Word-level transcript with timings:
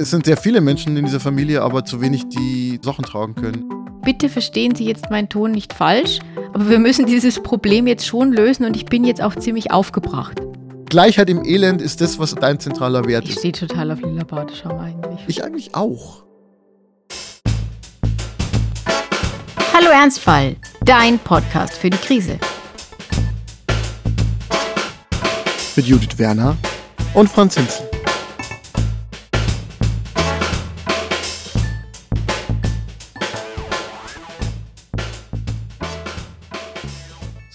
Es 0.00 0.08
sind 0.08 0.24
sehr 0.24 0.38
viele 0.38 0.62
Menschen 0.62 0.96
in 0.96 1.04
dieser 1.04 1.20
Familie, 1.20 1.60
aber 1.60 1.84
zu 1.84 2.00
wenig, 2.00 2.26
die 2.28 2.80
Sachen 2.82 3.04
tragen 3.04 3.34
können. 3.34 3.68
Bitte 4.02 4.30
verstehen 4.30 4.74
Sie 4.74 4.86
jetzt 4.86 5.10
meinen 5.10 5.28
Ton 5.28 5.50
nicht 5.50 5.74
falsch, 5.74 6.20
aber 6.54 6.70
wir 6.70 6.78
müssen 6.78 7.04
dieses 7.04 7.42
Problem 7.42 7.86
jetzt 7.86 8.06
schon 8.06 8.32
lösen 8.32 8.64
und 8.64 8.76
ich 8.76 8.86
bin 8.86 9.04
jetzt 9.04 9.20
auch 9.20 9.36
ziemlich 9.36 9.72
aufgebracht. 9.72 10.40
Gleichheit 10.86 11.28
im 11.28 11.44
Elend 11.44 11.82
ist 11.82 12.00
das, 12.00 12.18
was 12.18 12.34
dein 12.34 12.58
zentraler 12.58 13.04
Wert 13.04 13.24
Ich 13.24 13.32
ist. 13.32 13.38
stehe 13.40 13.52
total 13.52 13.90
auf 13.90 14.00
lila 14.00 14.24
Badeschaum 14.24 14.78
eigentlich. 14.78 15.20
Ich 15.26 15.44
eigentlich 15.44 15.74
auch. 15.74 16.22
Hallo 19.74 19.90
Ernstfall, 19.92 20.56
dein 20.82 21.18
Podcast 21.18 21.74
für 21.74 21.90
die 21.90 21.98
Krise. 21.98 22.38
Mit 25.76 25.84
Judith 25.84 26.16
Werner 26.16 26.56
und 27.12 27.28
Franz 27.28 27.56
Hinzel. 27.56 27.89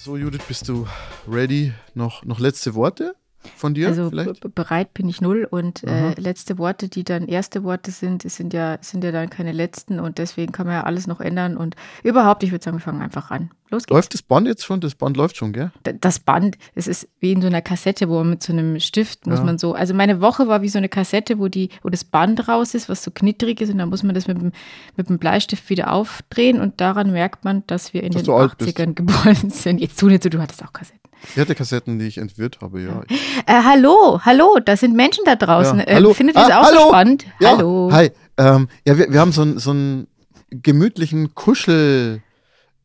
So, 0.06 0.16
Judith, 0.16 0.44
bist 0.46 0.68
du 0.68 0.86
ready? 1.26 1.72
Noch, 1.94 2.24
noch 2.24 2.38
letzte 2.38 2.76
Worte 2.76 3.16
von 3.56 3.74
dir 3.74 3.88
also 3.88 4.10
vielleicht? 4.10 4.54
bereit 4.54 4.92
bin 4.94 5.08
ich 5.08 5.20
null 5.20 5.46
und 5.50 5.84
äh, 5.84 6.14
letzte 6.20 6.58
Worte, 6.58 6.88
die 6.88 7.04
dann 7.04 7.28
erste 7.28 7.62
Worte 7.64 7.90
sind, 7.90 8.22
sind 8.22 8.52
ja, 8.52 8.78
sind 8.80 9.04
ja 9.04 9.12
dann 9.12 9.30
keine 9.30 9.52
letzten 9.52 10.00
und 10.00 10.18
deswegen 10.18 10.52
kann 10.52 10.66
man 10.66 10.74
ja 10.76 10.82
alles 10.84 11.06
noch 11.06 11.20
ändern 11.20 11.56
und 11.56 11.76
überhaupt, 12.02 12.42
ich 12.42 12.50
würde 12.50 12.64
sagen, 12.64 12.76
wir 12.76 12.80
fangen 12.82 13.02
einfach 13.02 13.30
an. 13.30 13.50
Los 13.68 13.82
geht's. 13.84 13.94
Läuft 13.96 14.14
das 14.14 14.22
Band 14.22 14.46
jetzt 14.46 14.64
schon? 14.64 14.80
Das 14.80 14.94
Band 14.94 15.16
läuft 15.16 15.36
schon, 15.36 15.52
gell? 15.52 15.72
Das 16.00 16.20
Band, 16.20 16.56
es 16.76 16.86
ist 16.86 17.08
wie 17.18 17.32
in 17.32 17.40
so 17.42 17.48
einer 17.48 17.62
Kassette, 17.62 18.08
wo 18.08 18.18
man 18.18 18.30
mit 18.30 18.42
so 18.44 18.52
einem 18.52 18.78
Stift 18.78 19.26
muss 19.26 19.40
Ja. 19.40 19.44
man 19.44 19.58
so, 19.58 19.74
also 19.74 19.92
meine 19.92 20.20
Woche 20.20 20.46
war 20.46 20.62
wie 20.62 20.68
so 20.68 20.78
eine 20.78 20.88
Kassette, 20.88 21.40
wo 21.40 21.48
die, 21.48 21.70
wo 21.82 21.88
das 21.88 22.04
Band 22.04 22.46
raus 22.46 22.74
ist, 22.74 22.88
was 22.88 23.02
so 23.02 23.10
knittrig 23.10 23.60
ist 23.60 23.70
und 23.72 23.78
dann 23.78 23.88
muss 23.88 24.04
man 24.04 24.14
das 24.14 24.28
mit 24.28 24.40
dem, 24.40 24.52
mit 24.96 25.08
dem 25.08 25.18
Bleistift 25.18 25.68
wieder 25.68 25.92
aufdrehen 25.92 26.60
und 26.60 26.80
daran 26.80 27.10
merkt 27.10 27.44
man, 27.44 27.64
dass 27.66 27.92
wir 27.92 28.04
in 28.04 28.12
Dass 28.12 28.22
den 28.22 28.26
du 28.26 28.34
alt 28.36 28.56
bist. 28.56 28.78
80ern 28.78 28.94
geboren 28.94 29.50
sind. 29.50 29.80
Jetzt 29.80 29.98
tu 29.98 30.06
nicht 30.06 30.22
so, 30.22 30.28
du 30.28 30.40
hattest 30.40 30.64
auch 30.64 30.72
Kassetten. 30.72 31.00
Ich 31.34 31.40
hatte 31.40 31.54
Kassetten, 31.54 31.98
die 31.98 32.06
ich 32.06 32.18
entwirrt 32.18 32.58
habe, 32.60 32.80
ja. 32.82 33.02
Äh, 33.46 33.62
hallo, 33.64 34.20
hallo, 34.24 34.58
da 34.64 34.76
sind 34.76 34.94
Menschen 34.94 35.24
da 35.24 35.36
draußen. 35.36 35.78
Ja, 35.80 35.84
Äh, 35.86 35.94
hallo. 35.96 36.14
Findet 36.14 36.36
ihr 36.36 36.42
das 36.42 36.50
Ah, 36.50 36.60
auch 36.60 36.68
so 36.68 36.76
hallo. 36.76 36.88
spannend? 36.88 37.24
Ja, 37.40 37.56
Hallo. 37.56 37.88
Hi. 37.92 38.10
Ähm, 38.38 38.68
ja, 38.86 38.96
wir, 38.98 39.12
wir 39.12 39.20
haben 39.20 39.32
so 39.32 39.42
einen 39.42 39.58
so 39.58 39.70
einen 39.70 40.06
gemütlichen 40.50 41.34
Kuschel. 41.34 42.22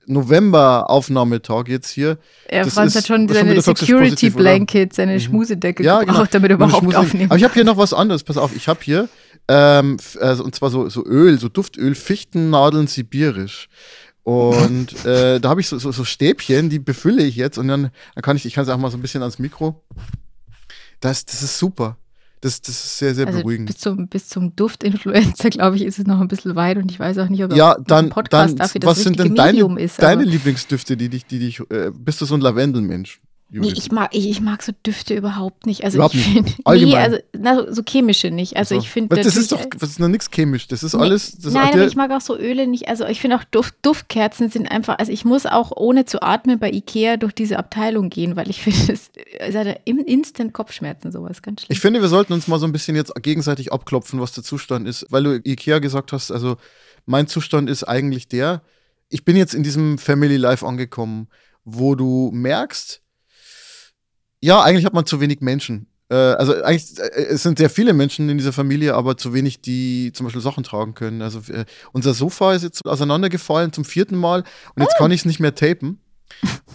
November-Aufnahmetag 0.07 1.67
jetzt 1.67 1.89
hier. 1.89 2.17
Ja, 2.51 2.63
das 2.63 2.73
Franz 2.73 2.95
ist- 2.95 3.01
hat 3.03 3.07
schon 3.07 3.27
das 3.27 3.37
seine 3.37 3.51
wieder 3.51 3.61
toxisch 3.63 3.87
Security 3.87 4.09
positiv, 4.09 4.35
oder? 4.35 4.43
Blanket, 4.43 4.93
seine 4.93 5.13
Mhm. 5.13 5.19
Schmusedecke 5.19 5.83
Ja, 5.83 5.99
gebraucht, 5.99 6.17
genau. 6.17 6.27
damit 6.31 6.51
er 6.51 6.55
überhaupt 6.55 6.83
Schmusel- 6.83 6.95
aufnehmen 6.97 7.29
Aber 7.29 7.37
ich 7.37 7.43
habe 7.43 7.53
hier 7.53 7.63
noch 7.63 7.77
was 7.77 7.93
anderes, 7.93 8.23
pass 8.23 8.37
auf. 8.37 8.55
Ich 8.55 8.67
habe 8.67 8.79
hier, 8.83 9.09
ähm, 9.47 9.97
also, 10.19 10.43
und 10.43 10.55
zwar 10.55 10.69
so, 10.69 10.89
so 10.89 11.05
Öl, 11.05 11.39
so 11.39 11.49
Duftöl, 11.49 11.95
Fichtennadeln 11.95 12.87
sibirisch. 12.87 13.69
Und 14.23 15.03
äh, 15.05 15.39
da 15.39 15.49
habe 15.49 15.61
ich 15.61 15.67
so, 15.67 15.79
so, 15.79 15.91
so 15.91 16.03
Stäbchen, 16.03 16.69
die 16.69 16.79
befülle 16.79 17.23
ich 17.23 17.35
jetzt 17.35 17.57
und 17.57 17.67
dann, 17.67 17.89
dann 18.15 18.21
kann 18.21 18.37
ich, 18.37 18.45
ich 18.45 18.53
kann 18.53 18.63
es 18.63 18.69
auch 18.69 18.77
mal 18.77 18.91
so 18.91 18.97
ein 18.97 19.01
bisschen 19.01 19.21
ans 19.21 19.39
Mikro. 19.39 19.83
Das, 20.99 21.25
das 21.25 21.41
ist 21.41 21.57
super. 21.57 21.97
Das, 22.41 22.59
das 22.61 22.69
ist 22.75 22.97
sehr, 22.97 23.13
sehr 23.13 23.27
Also 23.27 23.39
beruhigend. 23.39 23.67
bis 23.67 23.77
zum, 23.77 24.07
bis 24.07 24.27
zum 24.27 24.55
Duftinfluencer, 24.55 25.49
glaube 25.51 25.75
ich, 25.75 25.83
ist 25.83 25.99
es 25.99 26.05
noch 26.05 26.19
ein 26.19 26.27
bisschen 26.27 26.55
weit 26.55 26.77
und 26.77 26.91
ich 26.91 26.99
weiß 26.99 27.19
auch 27.19 27.29
nicht, 27.29 27.43
ob 27.43 27.53
Ja, 27.53 27.75
dann, 27.85 28.09
Podcast 28.09 28.53
dann 28.53 28.57
dafür 28.57 28.79
das 28.79 28.89
was 28.89 29.03
sind 29.03 29.19
denn 29.19 29.35
deine, 29.35 29.79
ist. 29.79 30.01
deine 30.01 30.23
Lieblingsdüfte, 30.23 30.97
die 30.97 31.09
dich, 31.09 31.25
die 31.25 31.39
dich, 31.39 31.59
äh, 31.71 31.91
bist 31.93 32.19
du 32.21 32.25
so 32.25 32.33
ein 32.35 32.41
Lavendelmensch? 32.41 33.21
Nee, 33.53 33.73
ich 33.75 33.91
mag, 33.91 34.15
ich, 34.15 34.29
ich 34.29 34.39
mag 34.39 34.63
so 34.63 34.71
Düfte 34.85 35.13
überhaupt 35.13 35.65
nicht. 35.65 35.83
Also 35.83 35.97
Überhaupt 35.97 36.15
ich 36.15 36.25
nicht? 36.35 36.55
finde, 36.63 36.85
nee, 36.85 36.95
also 36.95 37.17
na, 37.37 37.55
so- 37.55 37.73
so 37.73 37.81
chemische 37.87 38.31
nicht. 38.31 38.55
Also 38.55 38.75
ich 38.75 38.89
finde 38.89 39.13
das 39.21 39.35
ist 39.35 39.51
doch, 39.51 39.65
das 39.77 39.89
ist 39.89 39.99
noch 39.99 40.07
nichts 40.07 40.31
chemisch. 40.31 40.69
Das 40.69 40.83
ist 40.83 40.93
Nee, 40.93 41.01
alles. 41.01 41.37
Das 41.37 41.51
Nein, 41.53 41.73
aber 41.73 41.85
ich 41.85 41.97
mag 41.97 42.11
auch 42.11 42.21
so 42.21 42.37
Öle 42.37 42.65
nicht. 42.65 42.87
Also 42.87 43.05
ich 43.07 43.19
finde 43.19 43.35
auch 43.35 43.43
Duft, 43.43 43.75
Duftkerzen 43.81 44.49
sind 44.49 44.71
einfach, 44.71 44.99
also 44.99 45.11
ich 45.11 45.25
muss 45.25 45.45
auch 45.45 45.73
ohne 45.75 46.05
zu 46.05 46.21
atmen 46.21 46.59
bei 46.59 46.71
Ikea 46.71 47.17
durch 47.17 47.33
diese 47.33 47.59
Abteilung 47.59 48.09
gehen, 48.09 48.37
weil 48.37 48.49
ich 48.49 48.61
finde, 48.61 48.93
es 49.39 49.53
ja 49.53 49.63
im 49.83 49.99
Instant 49.99 50.53
Kopfschmerzen 50.53 51.11
sowas, 51.11 51.41
ganz 51.41 51.61
schlimm. 51.61 51.73
Ich 51.73 51.81
finde, 51.81 52.01
wir 52.01 52.07
sollten 52.09 52.31
uns 52.31 52.47
mal 52.47 52.57
so 52.59 52.65
ein 52.65 52.71
bisschen 52.71 52.95
jetzt 52.95 53.13
gegenseitig 53.21 53.73
abklopfen, 53.73 54.21
was 54.21 54.31
der 54.31 54.45
Zustand 54.45 54.87
ist, 54.87 55.07
weil 55.09 55.23
du 55.23 55.41
Ikea 55.43 55.79
gesagt 55.79 56.13
hast, 56.13 56.31
also 56.31 56.55
mein 57.05 57.27
Zustand 57.27 57.69
ist 57.69 57.83
eigentlich 57.83 58.29
der, 58.29 58.61
ich 59.09 59.25
bin 59.25 59.35
jetzt 59.35 59.53
in 59.53 59.63
diesem 59.63 59.97
Family 59.97 60.37
Life 60.37 60.65
angekommen, 60.65 61.27
wo 61.65 61.95
du 61.95 62.31
merkst, 62.33 63.00
ja, 64.41 64.61
eigentlich 64.61 64.85
hat 64.85 64.93
man 64.93 65.05
zu 65.05 65.21
wenig 65.21 65.41
Menschen. 65.41 65.87
Äh, 66.09 66.15
Also 66.15 66.61
eigentlich, 66.63 66.99
äh, 66.99 67.25
es 67.29 67.43
sind 67.43 67.57
sehr 67.57 67.69
viele 67.69 67.93
Menschen 67.93 68.29
in 68.29 68.37
dieser 68.37 68.53
Familie, 68.53 68.95
aber 68.95 69.17
zu 69.17 69.33
wenig, 69.33 69.61
die 69.61 70.11
zum 70.13 70.25
Beispiel 70.25 70.41
Sachen 70.41 70.63
tragen 70.63 70.93
können. 70.93 71.21
Also 71.21 71.39
äh, 71.51 71.65
unser 71.93 72.13
Sofa 72.13 72.53
ist 72.53 72.63
jetzt 72.63 72.85
auseinandergefallen 72.85 73.71
zum 73.71 73.85
vierten 73.85 74.17
Mal 74.17 74.43
und 74.75 74.83
jetzt 74.83 74.97
kann 74.97 75.11
ich 75.11 75.21
es 75.21 75.25
nicht 75.25 75.39
mehr 75.39 75.55
tapen. 75.55 75.99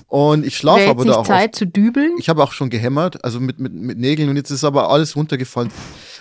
Und 0.07 0.47
ich 0.47 0.57
schlafe 0.57 0.89
aber 0.89 1.05
da 1.05 1.13
auch 1.15 1.19
oft. 1.21 1.29
Zeit 1.29 1.57
zu 1.57 1.67
dübeln? 1.67 2.13
Ich 2.19 2.29
habe 2.29 2.43
auch 2.43 2.53
schon 2.53 2.71
gehämmert, 2.71 3.25
also 3.25 3.41
mit, 3.41 3.59
mit, 3.59 3.73
mit 3.73 3.99
Nägeln 3.99 4.29
und 4.29 4.37
jetzt 4.37 4.51
ist 4.51 4.65
aber 4.65 4.91
alles 4.91 5.17
runtergefallen. 5.17 5.71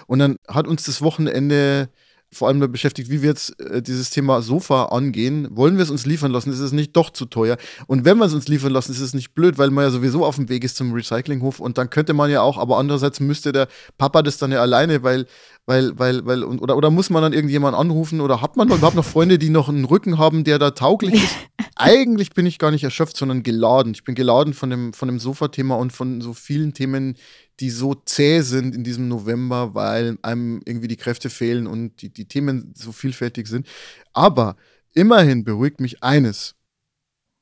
Und 0.07 0.19
dann 0.19 0.37
hat 0.47 0.67
uns 0.67 0.83
das 0.83 1.01
Wochenende 1.01 1.89
vor 2.35 2.49
allem 2.49 2.59
beschäftigt, 2.71 3.09
wie 3.09 3.21
wir 3.21 3.29
jetzt 3.29 3.59
äh, 3.61 3.81
dieses 3.81 4.09
Thema 4.09 4.41
Sofa 4.41 4.85
angehen. 4.85 5.47
Wollen 5.51 5.77
wir 5.77 5.83
es 5.83 5.89
uns 5.89 6.05
liefern 6.05 6.31
lassen? 6.31 6.51
Ist 6.51 6.59
es 6.59 6.73
nicht 6.73 6.95
doch 6.95 7.09
zu 7.09 7.25
teuer? 7.25 7.57
Und 7.87 8.03
wenn 8.03 8.17
wir 8.17 8.25
es 8.25 8.33
uns 8.33 8.47
liefern 8.47 8.73
lassen, 8.73 8.91
ist 8.91 8.99
es 8.99 9.13
nicht 9.13 9.33
blöd, 9.33 9.57
weil 9.57 9.71
man 9.71 9.85
ja 9.85 9.89
sowieso 9.89 10.25
auf 10.25 10.35
dem 10.35 10.49
Weg 10.49 10.63
ist 10.63 10.75
zum 10.75 10.91
Recyclinghof 10.93 11.59
und 11.59 11.77
dann 11.77 11.89
könnte 11.89 12.13
man 12.13 12.29
ja 12.29 12.41
auch, 12.41 12.57
aber 12.57 12.77
andererseits 12.77 13.19
müsste 13.19 13.51
der 13.51 13.67
Papa 13.97 14.21
das 14.21 14.37
dann 14.37 14.51
ja 14.51 14.59
alleine, 14.59 15.01
weil, 15.03 15.27
weil, 15.65 15.97
weil, 15.97 16.25
weil, 16.25 16.43
und, 16.43 16.61
oder, 16.61 16.75
oder 16.75 16.91
muss 16.91 17.09
man 17.09 17.21
dann 17.23 17.33
irgendjemanden 17.33 17.79
anrufen 17.79 18.19
oder 18.19 18.41
hat 18.41 18.57
man 18.57 18.67
überhaupt 18.67 18.95
noch 18.95 19.05
Freunde, 19.05 19.39
die 19.39 19.49
noch 19.49 19.69
einen 19.69 19.85
Rücken 19.85 20.17
haben, 20.17 20.43
der 20.43 20.59
da 20.59 20.71
tauglich 20.71 21.15
ist? 21.15 21.35
Eigentlich 21.75 22.31
bin 22.31 22.45
ich 22.45 22.57
gar 22.57 22.71
nicht 22.71 22.85
erschöpft, 22.85 23.17
sondern 23.17 23.43
geladen. 23.43 23.93
Ich 23.93 24.05
bin 24.05 24.15
geladen 24.15 24.53
von 24.53 24.69
dem, 24.69 24.93
von 24.93 25.09
dem 25.09 25.19
Sofa-Thema 25.19 25.75
und 25.75 25.91
von 25.91 26.21
so 26.21 26.33
vielen 26.33 26.73
Themen, 26.73 27.17
die 27.59 27.69
so 27.69 27.93
zäh 27.95 28.41
sind 28.41 28.73
in 28.73 28.85
diesem 28.85 29.09
November, 29.09 29.75
weil 29.75 30.17
einem 30.21 30.61
irgendwie 30.63 30.87
die 30.87 30.95
Kräfte 30.95 31.29
fehlen 31.29 31.67
und 31.67 32.01
die, 32.01 32.13
die 32.13 32.27
Themen 32.27 32.73
so 32.75 32.93
vielfältig 32.93 33.47
sind. 33.47 33.67
Aber 34.13 34.55
immerhin 34.93 35.43
beruhigt 35.43 35.81
mich 35.81 36.01
eines. 36.01 36.55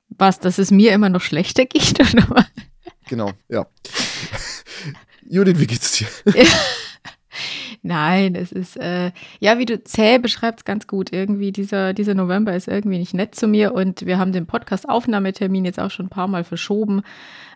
Was, 0.10 0.40
dass 0.40 0.58
es 0.58 0.72
mir 0.72 0.94
immer 0.94 1.10
noch 1.10 1.22
schlechter 1.22 1.66
geht? 1.66 2.00
Oder? 2.00 2.48
Genau, 3.08 3.32
ja. 3.50 3.68
Judith, 5.30 5.60
wie 5.60 5.68
geht's 5.68 5.92
dir? 5.92 6.08
Nein, 7.82 8.36
es 8.36 8.52
ist, 8.52 8.78
äh, 8.78 9.12
ja, 9.40 9.58
wie 9.58 9.66
du 9.66 9.84
zäh 9.84 10.18
beschreibst, 10.18 10.66
ganz 10.66 10.88
gut. 10.88 11.12
Irgendwie 11.12 11.52
dieser, 11.52 11.94
dieser 11.94 12.14
November 12.14 12.56
ist 12.56 12.68
irgendwie 12.68 13.00
nicht 13.00 13.14
nett 13.14 13.36
zu 13.36 13.48
mir 13.48 13.74
und 13.74 14.06
wir 14.06 14.18
haben 14.18 14.32
den 14.32 14.46
Podcast-Aufnahmetermin 14.46 15.66
jetzt 15.66 15.80
auch 15.80 15.92
schon 15.92 16.08
ein 16.08 16.10
paar 16.10 16.28
Mal 16.28 16.44
verschoben, 16.44 17.02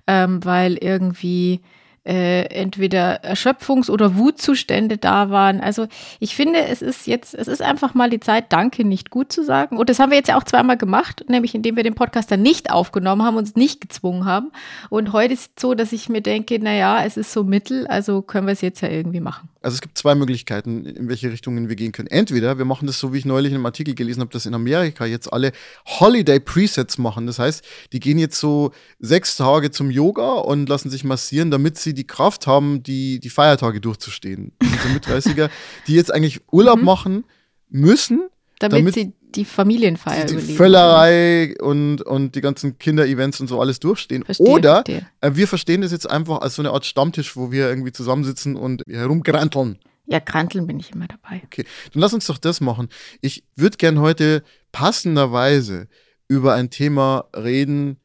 ähm, 0.08 0.44
weil 0.44 0.78
irgendwie 0.78 1.62
äh, 2.08 2.44
entweder 2.46 3.24
Erschöpfungs- 3.26 3.92
oder 3.92 4.16
Wutzustände 4.18 4.98
da 4.98 5.30
waren. 5.30 5.60
Also 5.60 5.88
ich 6.20 6.36
finde, 6.36 6.66
es 6.66 6.82
ist 6.82 7.06
jetzt, 7.06 7.36
es 7.36 7.50
ist 7.50 7.62
einfach 7.62 7.94
mal 7.94 8.10
die 8.10 8.22
Zeit, 8.22 8.54
Danke 8.54 8.86
nicht 8.86 9.10
gut 9.10 9.32
zu 9.32 9.44
sagen. 9.44 9.78
Und 9.78 9.90
das 9.90 10.00
haben 10.00 10.12
wir 10.12 10.18
jetzt 10.18 10.30
ja 10.30 10.38
auch 10.38 10.44
zweimal 10.44 10.78
gemacht, 10.78 11.26
nämlich 11.28 11.54
indem 11.54 11.76
wir 11.76 11.84
den 11.84 11.96
Podcast 11.96 12.32
dann 12.32 12.42
nicht 12.42 12.72
aufgenommen 12.72 13.24
haben, 13.24 13.36
uns 13.36 13.56
nicht 13.56 13.82
gezwungen 13.82 14.26
haben. 14.26 14.52
Und 14.90 15.12
heute 15.12 15.34
ist 15.34 15.52
es 15.56 15.62
so, 15.62 15.74
dass 15.74 15.92
ich 15.92 16.08
mir 16.08 16.22
denke, 16.22 16.60
naja, 16.60 17.04
es 17.04 17.18
ist 17.18 17.34
so 17.34 17.44
mittel, 17.44 17.88
also 17.88 18.22
können 18.22 18.48
wir 18.48 18.54
es 18.54 18.62
jetzt 18.62 18.82
ja 18.82 18.88
irgendwie 18.88 19.20
machen. 19.20 19.50
Also 19.62 19.76
es 19.76 19.82
gibt 19.82 19.98
zwei 19.98 20.16
Möglichkeiten, 20.16 20.86
in 20.86 21.10
welche 21.10 21.30
Richtungen 21.30 21.68
wir 21.68 21.76
gehen 21.76 21.92
können. 21.92 22.08
Entweder 22.08 22.58
wir 22.58 22.64
machen 22.64 22.88
das 22.88 23.00
so, 23.00 23.12
wie 23.12 23.18
ich 23.18 23.26
neulich 23.26 23.52
in 23.52 23.56
einem 23.56 23.66
Artikel 23.66 23.96
gelesen 23.96 24.22
habe, 24.22 24.32
dass 24.32 24.46
in 24.46 24.54
Amerika 24.54 25.06
jetzt 25.06 25.34
alle 25.34 25.52
Holiday 25.86 26.40
Presets 26.40 26.98
machen. 26.98 27.28
Das 27.28 27.38
heißt, 27.38 27.66
die 27.92 28.00
gehen 28.00 28.18
jetzt 28.18 28.40
so 28.40 28.72
sechs 29.00 29.36
Tage 29.36 29.70
zum 29.72 29.92
Yoga 29.92 30.36
und 30.36 30.70
lassen 30.70 30.90
sich 30.90 31.04
massieren, 31.04 31.52
damit 31.52 31.78
sie 31.78 31.94
die 31.98 32.08
Kraft 32.08 32.48
haben, 32.48 32.82
die, 32.84 33.20
die 33.20 33.30
Feiertage 33.30 33.82
durchzustehen. 33.82 34.54
Diese 34.62 34.90
Mit-30er, 34.94 35.50
die 35.88 35.96
jetzt 35.96 36.14
eigentlich 36.14 36.40
Urlaub 36.52 36.80
Mhm. 36.80 36.86
machen 36.86 37.24
müssen, 37.70 38.30
Damit, 38.60 38.80
Damit 38.80 38.94
sie 38.96 39.14
die 39.36 39.46
Familienfeier 39.46 40.26
die, 40.26 40.36
die. 40.38 40.56
Völlerei 40.56 41.54
und, 41.62 42.02
und 42.02 42.34
die 42.36 42.42
ganzen 42.42 42.80
Kinder-Events 42.80 43.40
und 43.42 43.48
so 43.48 43.60
alles 43.62 43.80
durchstehen. 43.80 44.24
Verstehe, 44.24 44.48
Oder 44.48 44.76
verstehe. 44.86 45.08
äh, 45.22 45.32
wir 45.36 45.48
verstehen 45.48 45.82
das 45.82 45.92
jetzt 45.92 46.10
einfach 46.10 46.40
als 46.42 46.56
so 46.56 46.62
eine 46.64 46.72
Art 46.72 46.86
Stammtisch, 46.86 47.36
wo 47.36 47.52
wir 47.52 47.68
irgendwie 47.70 47.92
zusammensitzen 47.92 48.56
und 48.56 48.82
herumgranteln. 48.88 49.78
Ja, 50.08 50.20
Kranteln 50.22 50.66
bin 50.66 50.80
ich 50.80 50.92
immer 50.94 51.06
dabei. 51.08 51.42
Okay, 51.46 51.66
dann 51.94 52.02
lass 52.02 52.14
uns 52.14 52.26
doch 52.26 52.38
das 52.40 52.62
machen. 52.62 52.88
Ich 53.22 53.44
würde 53.56 53.78
gern 53.78 54.00
heute 54.00 54.42
passenderweise 54.72 55.88
über 56.28 56.54
ein 56.54 56.70
Thema 56.70 57.26
reden, 57.36 57.98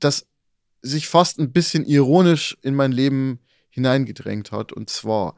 das 0.00 0.26
sich 0.88 1.08
fast 1.08 1.38
ein 1.38 1.52
bisschen 1.52 1.84
ironisch 1.84 2.56
in 2.62 2.74
mein 2.74 2.92
Leben 2.92 3.40
hineingedrängt 3.70 4.52
hat. 4.52 4.72
Und 4.72 4.90
zwar, 4.90 5.36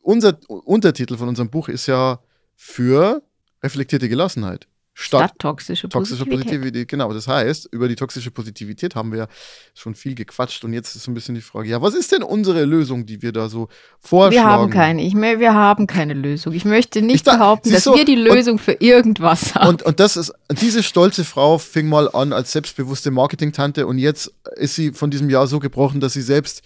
unser 0.00 0.38
Untertitel 0.48 1.16
von 1.16 1.28
unserem 1.28 1.50
Buch 1.50 1.68
ist 1.68 1.86
ja 1.86 2.20
für 2.54 3.22
reflektierte 3.62 4.08
Gelassenheit. 4.08 4.68
Statt, 4.98 5.28
Statt 5.28 5.38
toxische 5.38 5.90
toxischer 5.90 6.24
Positivität. 6.24 6.58
Positivität. 6.58 6.88
Genau, 6.88 7.12
das 7.12 7.28
heißt, 7.28 7.68
über 7.70 7.86
die 7.86 7.96
toxische 7.96 8.30
Positivität 8.30 8.94
haben 8.94 9.12
wir 9.12 9.28
schon 9.74 9.94
viel 9.94 10.14
gequatscht 10.14 10.64
und 10.64 10.72
jetzt 10.72 10.96
ist 10.96 11.02
so 11.04 11.10
ein 11.10 11.14
bisschen 11.14 11.34
die 11.34 11.42
Frage, 11.42 11.68
ja, 11.68 11.82
was 11.82 11.94
ist 11.94 12.12
denn 12.12 12.22
unsere 12.22 12.64
Lösung, 12.64 13.04
die 13.04 13.20
wir 13.20 13.30
da 13.32 13.50
so 13.50 13.68
vorschlagen? 14.00 14.32
Wir 14.34 14.50
haben 14.50 14.70
keine. 14.70 15.02
Ich, 15.04 15.12
mö- 15.12 15.38
wir 15.38 15.52
haben 15.52 15.86
keine 15.86 16.14
Lösung. 16.14 16.54
Ich 16.54 16.64
möchte 16.64 17.02
nicht 17.02 17.16
Ich 17.16 17.24
behaupten, 17.24 17.72
dass 17.72 17.84
du, 17.84 17.94
wir 17.94 18.06
die 18.06 18.16
und- 18.16 18.24
Lösung 18.24 18.58
für 18.58 18.72
irgendwas 18.72 19.54
haben. 19.54 19.68
Und, 19.68 19.82
und 19.82 20.00
das 20.00 20.16
ist, 20.16 20.32
diese 20.62 20.82
stolze 20.82 21.24
Frau 21.24 21.58
fing 21.58 21.90
mal 21.90 22.08
an 22.08 22.32
als 22.32 22.52
selbstbewusste 22.52 23.10
Marketingtante 23.10 23.86
und 23.86 23.98
jetzt 23.98 24.32
ist 24.56 24.76
sie 24.76 24.92
von 24.92 25.10
diesem 25.10 25.28
Jahr 25.28 25.46
so 25.46 25.58
gebrochen, 25.58 26.00
dass 26.00 26.14
sie 26.14 26.22
selbst 26.22 26.62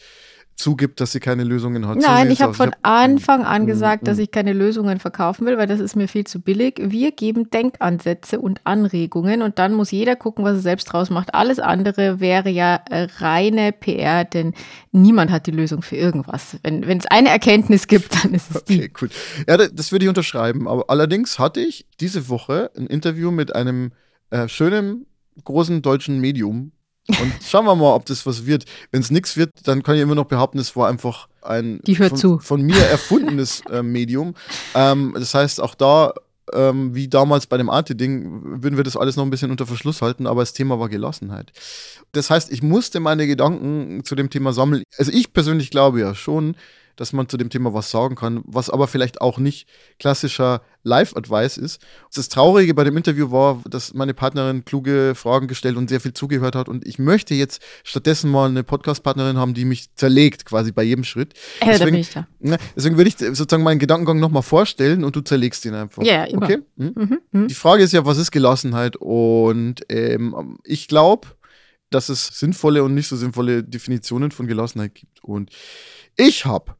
zugibt, 0.60 1.00
dass 1.00 1.12
sie 1.12 1.20
keine 1.20 1.44
Lösungen 1.44 1.86
hat. 1.88 2.00
So 2.00 2.06
Nein, 2.08 2.28
sieht's 2.28 2.40
ich 2.40 2.42
habe 2.42 2.54
von 2.54 2.70
hab- 2.70 2.78
Anfang 2.82 3.44
an 3.44 3.64
Mm, 3.64 3.66
gesagt, 3.66 4.06
dass 4.06 4.18
mm. 4.18 4.20
ich 4.20 4.30
keine 4.30 4.52
Lösungen 4.52 5.00
verkaufen 5.00 5.46
will, 5.46 5.58
weil 5.58 5.66
das 5.66 5.80
ist 5.80 5.96
mir 5.96 6.08
viel 6.08 6.24
zu 6.26 6.40
billig. 6.40 6.74
Wir 6.82 7.12
geben 7.12 7.50
Denkansätze 7.50 8.40
und 8.40 8.60
Anregungen 8.64 9.42
und 9.42 9.58
dann 9.58 9.72
muss 9.74 9.90
jeder 9.90 10.16
gucken, 10.16 10.44
was 10.44 10.54
er 10.56 10.60
selbst 10.60 10.84
draus 10.86 11.10
macht. 11.10 11.34
Alles 11.34 11.58
andere 11.58 12.20
wäre 12.20 12.50
ja 12.50 12.80
äh, 12.90 13.06
reine 13.18 13.72
PR, 13.72 14.24
denn 14.24 14.54
niemand 14.92 15.30
hat 15.30 15.46
die 15.46 15.50
Lösung 15.52 15.82
für 15.82 15.96
irgendwas. 15.96 16.56
Wenn 16.62 16.82
es 16.98 17.06
eine 17.06 17.28
Erkenntnis 17.30 17.86
gibt, 17.86 18.14
dann 18.24 18.34
ist 18.34 18.54
es 18.54 18.64
die. 18.64 18.78
Okay, 18.78 18.92
cool. 19.00 19.08
Ja, 19.48 19.56
da- 19.56 19.68
das 19.68 19.92
würde 19.92 20.04
ich 20.04 20.08
unterschreiben. 20.08 20.68
Aber 20.68 20.84
allerdings 20.88 21.38
hatte 21.38 21.60
ich 21.60 21.86
diese 22.00 22.28
Woche 22.28 22.70
ein 22.76 22.86
Interview 22.86 23.30
mit 23.30 23.54
einem 23.54 23.92
äh, 24.30 24.46
schönen, 24.48 25.06
großen 25.44 25.82
deutschen 25.82 26.20
Medium. 26.20 26.72
Und 27.20 27.32
schauen 27.44 27.64
wir 27.64 27.74
mal, 27.74 27.94
ob 27.94 28.06
das 28.06 28.26
was 28.26 28.46
wird. 28.46 28.64
Wenn 28.90 29.00
es 29.00 29.10
nichts 29.10 29.36
wird, 29.36 29.50
dann 29.64 29.82
kann 29.82 29.96
ich 29.96 30.02
immer 30.02 30.14
noch 30.14 30.26
behaupten, 30.26 30.58
es 30.58 30.74
war 30.76 30.88
einfach 30.88 31.28
ein 31.42 31.80
von, 32.08 32.40
von 32.40 32.62
mir 32.62 32.78
erfundenes 32.86 33.62
äh, 33.70 33.82
Medium. 33.82 34.34
Ähm, 34.74 35.14
das 35.16 35.34
heißt, 35.34 35.60
auch 35.60 35.74
da, 35.74 36.12
ähm, 36.52 36.94
wie 36.94 37.08
damals 37.08 37.46
bei 37.46 37.56
dem 37.56 37.70
Arte-Ding, 37.70 38.62
würden 38.62 38.76
wir 38.76 38.84
das 38.84 38.96
alles 38.96 39.16
noch 39.16 39.24
ein 39.24 39.30
bisschen 39.30 39.50
unter 39.50 39.66
Verschluss 39.66 40.02
halten, 40.02 40.26
aber 40.26 40.42
das 40.42 40.52
Thema 40.52 40.78
war 40.78 40.88
Gelassenheit. 40.88 41.52
Das 42.12 42.30
heißt, 42.30 42.52
ich 42.52 42.62
musste 42.62 43.00
meine 43.00 43.26
Gedanken 43.26 44.04
zu 44.04 44.14
dem 44.14 44.30
Thema 44.30 44.52
sammeln. 44.52 44.82
Also 44.98 45.12
ich 45.12 45.32
persönlich 45.32 45.70
glaube 45.70 46.00
ja 46.00 46.14
schon, 46.14 46.56
dass 47.00 47.14
man 47.14 47.30
zu 47.30 47.38
dem 47.38 47.48
Thema 47.48 47.72
was 47.72 47.90
sagen 47.90 48.14
kann, 48.14 48.42
was 48.44 48.68
aber 48.68 48.86
vielleicht 48.86 49.22
auch 49.22 49.38
nicht 49.38 49.66
klassischer 49.98 50.60
Live-Advice 50.82 51.56
ist. 51.56 51.80
Das 52.14 52.28
Traurige 52.28 52.74
bei 52.74 52.84
dem 52.84 52.94
Interview 52.94 53.30
war, 53.30 53.62
dass 53.66 53.94
meine 53.94 54.12
Partnerin 54.12 54.66
kluge 54.66 55.14
Fragen 55.14 55.48
gestellt 55.48 55.78
und 55.78 55.88
sehr 55.88 56.00
viel 56.02 56.12
zugehört 56.12 56.54
hat 56.54 56.68
und 56.68 56.86
ich 56.86 56.98
möchte 56.98 57.34
jetzt 57.34 57.62
stattdessen 57.84 58.30
mal 58.30 58.50
eine 58.50 58.64
Podcast-Partnerin 58.64 59.38
haben, 59.38 59.54
die 59.54 59.64
mich 59.64 59.94
zerlegt 59.94 60.44
quasi 60.44 60.72
bei 60.72 60.82
jedem 60.82 61.04
Schritt. 61.04 61.32
Äh, 61.60 61.64
da 61.64 61.70
Deswegen- 61.72 61.90
bin 61.92 62.00
ich 62.00 62.10
da. 62.10 62.28
Ne, 62.38 62.58
Deswegen 62.76 62.98
würde 62.98 63.08
ich 63.08 63.16
sozusagen 63.16 63.62
meinen 63.62 63.78
Gedankengang 63.78 64.20
nochmal 64.20 64.42
vorstellen 64.42 65.02
und 65.02 65.16
du 65.16 65.22
zerlegst 65.22 65.64
ihn 65.64 65.72
einfach. 65.74 66.02
Ja, 66.02 66.12
ja, 66.12 66.24
immer. 66.24 66.42
Okay? 66.42 66.58
Hm? 66.76 66.92
Mhm, 66.94 67.18
mhm. 67.32 67.48
Die 67.48 67.54
Frage 67.54 67.82
ist 67.82 67.92
ja, 67.92 68.04
was 68.04 68.18
ist 68.18 68.30
Gelassenheit? 68.30 68.96
Und 68.96 69.76
ähm, 69.88 70.58
ich 70.64 70.86
glaube, 70.86 71.28
dass 71.88 72.10
es 72.10 72.26
sinnvolle 72.26 72.84
und 72.84 72.92
nicht 72.92 73.08
so 73.08 73.16
sinnvolle 73.16 73.64
Definitionen 73.64 74.32
von 74.32 74.46
Gelassenheit 74.46 74.94
gibt. 74.94 75.24
Und 75.24 75.50
ich 76.16 76.44
habe 76.44 76.74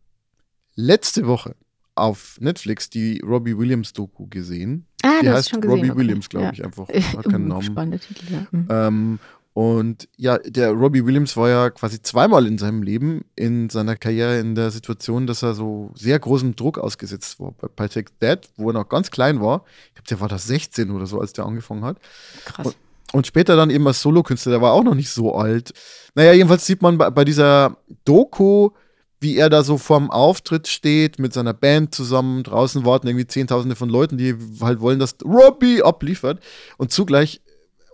letzte 0.81 1.27
Woche 1.27 1.55
auf 1.94 2.38
Netflix 2.41 2.88
die 2.88 3.21
Robbie 3.21 3.56
Williams 3.56 3.93
Doku 3.93 4.27
gesehen. 4.29 4.87
Ah, 5.03 5.21
die 5.21 5.27
du 5.27 5.31
hast 5.32 5.37
heißt 5.38 5.50
schon 5.50 5.61
gesehen. 5.61 5.77
Robbie 5.77 5.91
okay. 5.91 5.99
Williams, 6.00 6.29
glaube 6.29 6.47
Ja. 6.47 6.53
ich, 6.53 6.65
einfach. 6.65 6.88
Hat 6.88 7.25
keinen 7.25 7.49
Namen. 7.49 7.62
Spannender 7.62 7.99
Titel, 8.00 8.32
ja. 8.32 8.47
Mhm. 8.50 8.67
Ähm, 8.71 9.19
und 9.53 10.09
ja, 10.17 10.38
der 10.38 10.71
Robbie 10.71 11.05
Williams 11.05 11.37
war 11.37 11.49
ja 11.49 11.71
quasi 11.71 12.00
zweimal 12.00 12.47
in 12.47 12.56
seinem 12.56 12.82
Leben, 12.82 13.25
in 13.35 13.69
seiner 13.69 13.97
Karriere, 13.97 14.38
in 14.38 14.55
der 14.55 14.71
Situation, 14.71 15.27
dass 15.27 15.43
er 15.43 15.55
so 15.55 15.91
sehr 15.94 16.19
großem 16.19 16.55
Druck 16.56 16.79
ausgesetzt 16.79 17.41
war. 17.41 17.53
Bei, 17.61 17.69
bei 17.75 17.88
Take 17.88 18.12
That, 18.21 18.49
wo 18.56 18.71
er 18.71 18.75
noch 18.75 18.88
ganz 18.88 19.11
klein 19.11 19.41
war, 19.41 19.65
ich 19.88 19.94
glaube, 19.94 20.09
der 20.09 20.21
war 20.21 20.29
da 20.29 20.38
16 20.38 20.91
oder 20.93 21.06
so, 21.06 21.21
als 21.21 21.32
der 21.32 21.47
angefangen 21.47 21.85
hat. 21.85 21.99
Krass. 22.44 22.77
Und 23.12 23.27
später 23.27 23.56
dann 23.56 23.71
eben 23.71 23.87
als 23.88 24.00
Solokünstler, 24.03 24.53
der 24.53 24.62
war 24.62 24.73
auch 24.73 24.85
noch 24.85 24.94
nicht 24.94 25.11
so 25.11 25.35
alt. 25.35 25.73
Naja, 26.15 26.32
jedenfalls 26.32 26.65
sieht 26.65 26.81
man 26.81 26.97
bei, 26.97 27.11
bei 27.11 27.25
dieser 27.25 27.77
Doku, 28.05 28.71
wie 29.20 29.37
er 29.37 29.50
da 29.50 29.62
so 29.62 29.76
vorm 29.78 30.11
Auftritt 30.11 30.67
steht, 30.67 31.19
mit 31.19 31.32
seiner 31.34 31.52
Band 31.52 31.94
zusammen, 31.94 32.43
draußen 32.43 32.84
warten 32.87 33.06
irgendwie 33.06 33.26
Zehntausende 33.26 33.76
von 33.76 33.90
Leuten, 33.90 34.17
die 34.17 34.34
halt 34.61 34.81
wollen, 34.81 34.99
dass 34.99 35.17
Robbie 35.25 35.82
abliefert. 35.82 36.43
Und 36.78 36.90
zugleich, 36.90 37.40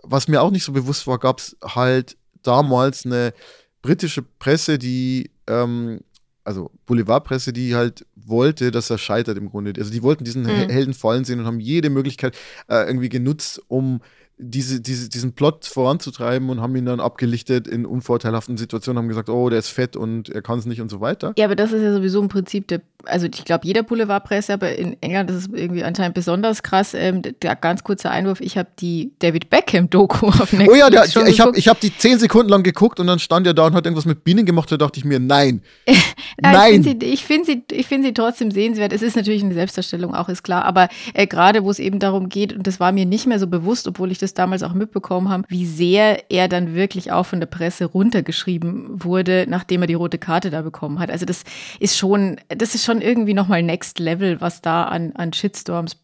was 0.03 0.27
mir 0.29 0.41
auch 0.41 0.51
nicht 0.51 0.63
so 0.63 0.71
bewusst 0.71 1.05
war, 1.05 1.19
gab 1.19 1.39
es 1.39 1.57
halt 1.63 2.15
damals 2.43 3.05
eine 3.05 3.33
britische 3.81 4.21
Presse, 4.21 4.77
die, 4.79 5.29
ähm, 5.47 5.99
also 6.45 6.71
Boulevardpresse, 6.85 7.51
die 7.51 7.75
halt 7.75 8.05
wollte, 8.15 8.71
dass 8.71 8.89
er 8.89 8.97
scheitert 8.97 9.37
im 9.37 9.49
Grunde. 9.49 9.73
Also 9.77 9.91
die 9.91 10.03
wollten 10.03 10.23
diesen 10.23 10.43
Mhm. 10.43 10.47
He- 10.47 10.73
Helden 10.73 10.93
fallen 10.93 11.25
sehen 11.25 11.41
und 11.41 11.45
haben 11.45 11.59
jede 11.59 11.89
Möglichkeit 11.89 12.37
äh, 12.69 12.87
irgendwie 12.87 13.09
genutzt, 13.09 13.61
um 13.67 13.99
diese, 14.39 14.81
diese, 14.81 15.09
diesen 15.09 15.33
Plot 15.33 15.65
voranzutreiben 15.65 16.49
und 16.49 16.61
haben 16.61 16.75
ihn 16.75 16.85
dann 16.85 16.99
abgelichtet 16.99 17.67
in 17.67 17.87
unvorteilhaften 17.87 18.55
Situationen, 18.57 18.99
haben 18.99 19.07
gesagt, 19.07 19.29
oh, 19.29 19.49
der 19.49 19.57
ist 19.57 19.69
fett 19.69 19.95
und 19.95 20.29
er 20.29 20.43
kann 20.43 20.59
es 20.59 20.67
nicht 20.67 20.79
und 20.79 20.89
so 20.89 21.01
weiter. 21.01 21.33
Ja, 21.37 21.45
aber 21.45 21.55
das 21.55 21.71
ist 21.71 21.81
ja 21.81 21.91
sowieso 21.91 22.21
im 22.21 22.27
Prinzip 22.27 22.67
der, 22.67 22.81
also 23.05 23.25
ich 23.25 23.45
glaube, 23.45 23.65
jeder 23.65 23.81
Boulevardpresse, 23.81 24.53
aber 24.53 24.75
in 24.75 24.95
England 25.01 25.31
ist 25.31 25.35
es 25.37 25.47
irgendwie 25.51 25.83
anscheinend 25.83 26.13
besonders 26.13 26.61
krass. 26.61 26.93
Ähm, 26.93 27.23
der 27.23 27.55
ganz 27.55 27.83
kurze 27.83 28.11
Einwurf, 28.11 28.39
ich 28.39 28.59
habe 28.59 28.69
die 28.79 29.11
David 29.19 29.49
Beckham-Doku 29.49 30.27
auf 30.27 30.53
Netflix 30.53 30.71
Oh 30.71 30.75
ja, 30.75 30.89
der, 30.91 31.09
schon 31.09 31.25
ich 31.25 31.39
habe 31.39 31.57
ich 31.57 31.67
hab 31.67 31.79
die 31.79 31.95
zehn 31.97 32.19
Sekunden 32.19 32.49
lang 32.49 32.61
geguckt 32.61 32.99
und 32.99 33.07
dann 33.07 33.17
stand 33.17 33.47
er 33.47 33.55
da 33.55 33.65
und 33.65 33.73
hat 33.73 33.85
irgendwas 33.85 34.05
mit 34.05 34.23
Bienen 34.23 34.45
gemacht, 34.45 34.71
da 34.71 34.77
dachte 34.77 34.99
ich 34.99 35.05
mir, 35.05 35.19
nein. 35.19 35.61
Ja, 35.87 35.95
nein. 36.41 36.81
Ich 36.81 36.83
finde 36.83 37.05
sie, 37.05 37.11
ich 37.11 37.25
find 37.25 37.45
sie, 37.45 37.63
ich 37.71 37.87
find 37.87 38.05
sie 38.05 38.13
trotzdem 38.13 38.51
sehenswert. 38.51 38.93
Es 38.93 39.01
ist 39.01 39.15
natürlich 39.15 39.43
eine 39.43 39.55
Selbstdarstellung, 39.55 40.13
auch 40.13 40.29
ist 40.29 40.43
klar. 40.43 40.65
Aber 40.65 40.89
äh, 41.15 41.25
gerade 41.25 41.63
wo 41.63 41.71
es 41.71 41.79
eben 41.79 41.97
darum 41.97 42.29
geht, 42.29 42.53
und 42.53 42.67
das 42.67 42.79
war 42.79 42.91
mir 42.91 43.05
nicht 43.05 43.25
mehr 43.25 43.39
so 43.39 43.47
bewusst, 43.47 43.87
obwohl 43.87 44.11
ich 44.11 44.19
das 44.19 44.26
damals 44.33 44.63
auch 44.63 44.73
mitbekommen 44.73 45.29
habe, 45.29 45.43
wie 45.47 45.65
sehr 45.65 46.31
er 46.31 46.47
dann 46.47 46.75
wirklich 46.75 47.11
auch 47.11 47.25
von 47.25 47.39
der 47.39 47.47
Presse 47.47 47.85
runtergeschrieben 47.85 49.03
wurde, 49.03 49.45
nachdem 49.47 49.81
er 49.81 49.87
die 49.87 49.93
rote 49.93 50.17
Karte 50.17 50.49
da 50.49 50.61
bekommen 50.61 50.99
hat. 50.99 51.11
Also 51.11 51.25
das 51.25 51.43
ist 51.79 51.97
schon, 51.97 52.39
das 52.49 52.75
ist 52.75 52.85
schon 52.85 53.01
irgendwie 53.01 53.33
nochmal 53.33 53.63
Next 53.63 53.99
Level, 53.99 54.41
was 54.41 54.61
da 54.61 54.83
an, 54.83 55.13
an 55.15 55.33
Shitstorms 55.33 55.97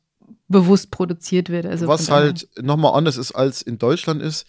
bewusst 0.47 0.91
produziert 0.91 1.49
wird. 1.49 1.65
Also 1.65 1.87
Was 1.87 2.09
halt 2.09 2.47
nochmal 2.61 2.93
anders 2.93 3.17
ist 3.17 3.31
als 3.31 3.61
in 3.61 3.77
Deutschland 3.77 4.21
ist, 4.21 4.45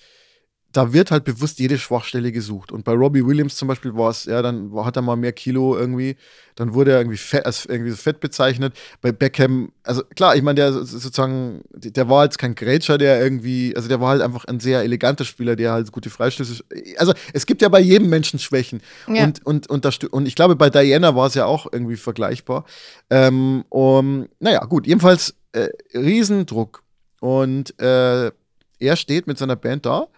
da 0.77 0.93
wird 0.93 1.13
halt 1.13 1.25
bewusst 1.25 1.61
jede 1.61 1.79
Schwachstelle 1.79 2.33
gesucht. 2.33 2.73
Und 2.73 2.85
bei 2.85 2.93
Robbie 2.93 3.25
Williams 3.25 3.55
zum 3.55 3.69
Beispiel 3.69 3.95
war 3.95 4.11
es, 4.11 4.25
ja, 4.25 4.43
dann 4.43 4.73
hat 4.85 4.97
er 4.97 5.03
mal 5.03 5.15
mehr 5.15 5.33
Kilo 5.33 5.77
irgendwie, 5.77 6.17
dann 6.57 6.75
wurde 6.75 6.91
er 6.91 6.99
irgendwie 6.99 7.17
fett, 7.17 7.47
als 7.47 7.65
irgendwie 7.65 7.93
so 7.93 7.97
fett 7.97 8.19
bezeichnet. 8.19 8.75
Bei 9.01 9.13
Beckham, 9.13 9.71
also 9.85 10.03
klar, 10.17 10.35
ich 10.35 10.43
meine, 10.43 10.57
der 10.57 10.73
so- 10.73 10.85
sozusagen, 10.85 11.63
der 11.73 12.09
war 12.09 12.25
jetzt 12.25 12.39
kein 12.39 12.57
Grätscher, 12.57 12.99
der 12.99 13.23
irgendwie, 13.23 13.75
also 13.77 13.89
der 13.89 14.01
war 14.01 14.11
halt 14.11 14.23
einfach 14.23 14.47
ein 14.47 14.59
sehr 14.59 14.83
eleganter 14.83 15.25
Spieler, 15.25 15.55
der 15.55 15.73
halt 15.73 15.93
gute 15.93 16.11
Freistöße, 16.11 16.65
also 16.99 17.15
es 17.33 17.47
gibt 17.47 17.63
ja 17.63 17.69
bei 17.69 17.81
jedem 17.81 18.09
Menschen 18.09 18.41
Schwächen. 18.41 18.83
Ja. 19.07 19.25
Und, 19.25 19.47
und, 19.47 19.71
und, 19.71 19.85
das, 19.85 19.99
und 20.11 20.27
ich 20.27 20.35
glaube, 20.35 20.57
bei 20.57 20.71
Diana 20.71 21.15
war 21.15 21.29
es 21.29 21.35
ja 21.35 21.47
auch 21.47 21.69
irgendwie 21.73 21.97
vergleichbar. 21.97 22.65
Ähm, 23.11 23.65
um, 23.69 24.29
naja, 24.41 24.65
gut, 24.65 24.89
jedenfalls 24.89 25.37
äh, 25.53 25.69
Riesendruck. 25.95 26.83
Und 27.21 27.81
äh, 27.81 28.33
er 28.81 28.97
steht 28.97 29.29
mit 29.29 29.39
seiner 29.39 29.57
Band 29.57 29.87
da 29.87 30.09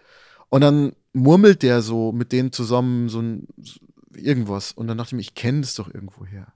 und 0.49 0.61
dann 0.61 0.93
murmelt 1.13 1.63
der 1.63 1.81
so 1.81 2.11
mit 2.11 2.31
denen 2.31 2.51
zusammen 2.51 3.09
so 3.09 3.19
ein 3.21 3.47
irgendwas. 4.15 4.71
Und 4.71 4.87
dann 4.87 4.97
dachte 4.97 5.09
ich 5.09 5.13
mir, 5.13 5.21
ich 5.21 5.35
kenne 5.35 5.61
das 5.61 5.75
doch 5.75 5.93
irgendwo 5.93 6.25
her. 6.25 6.47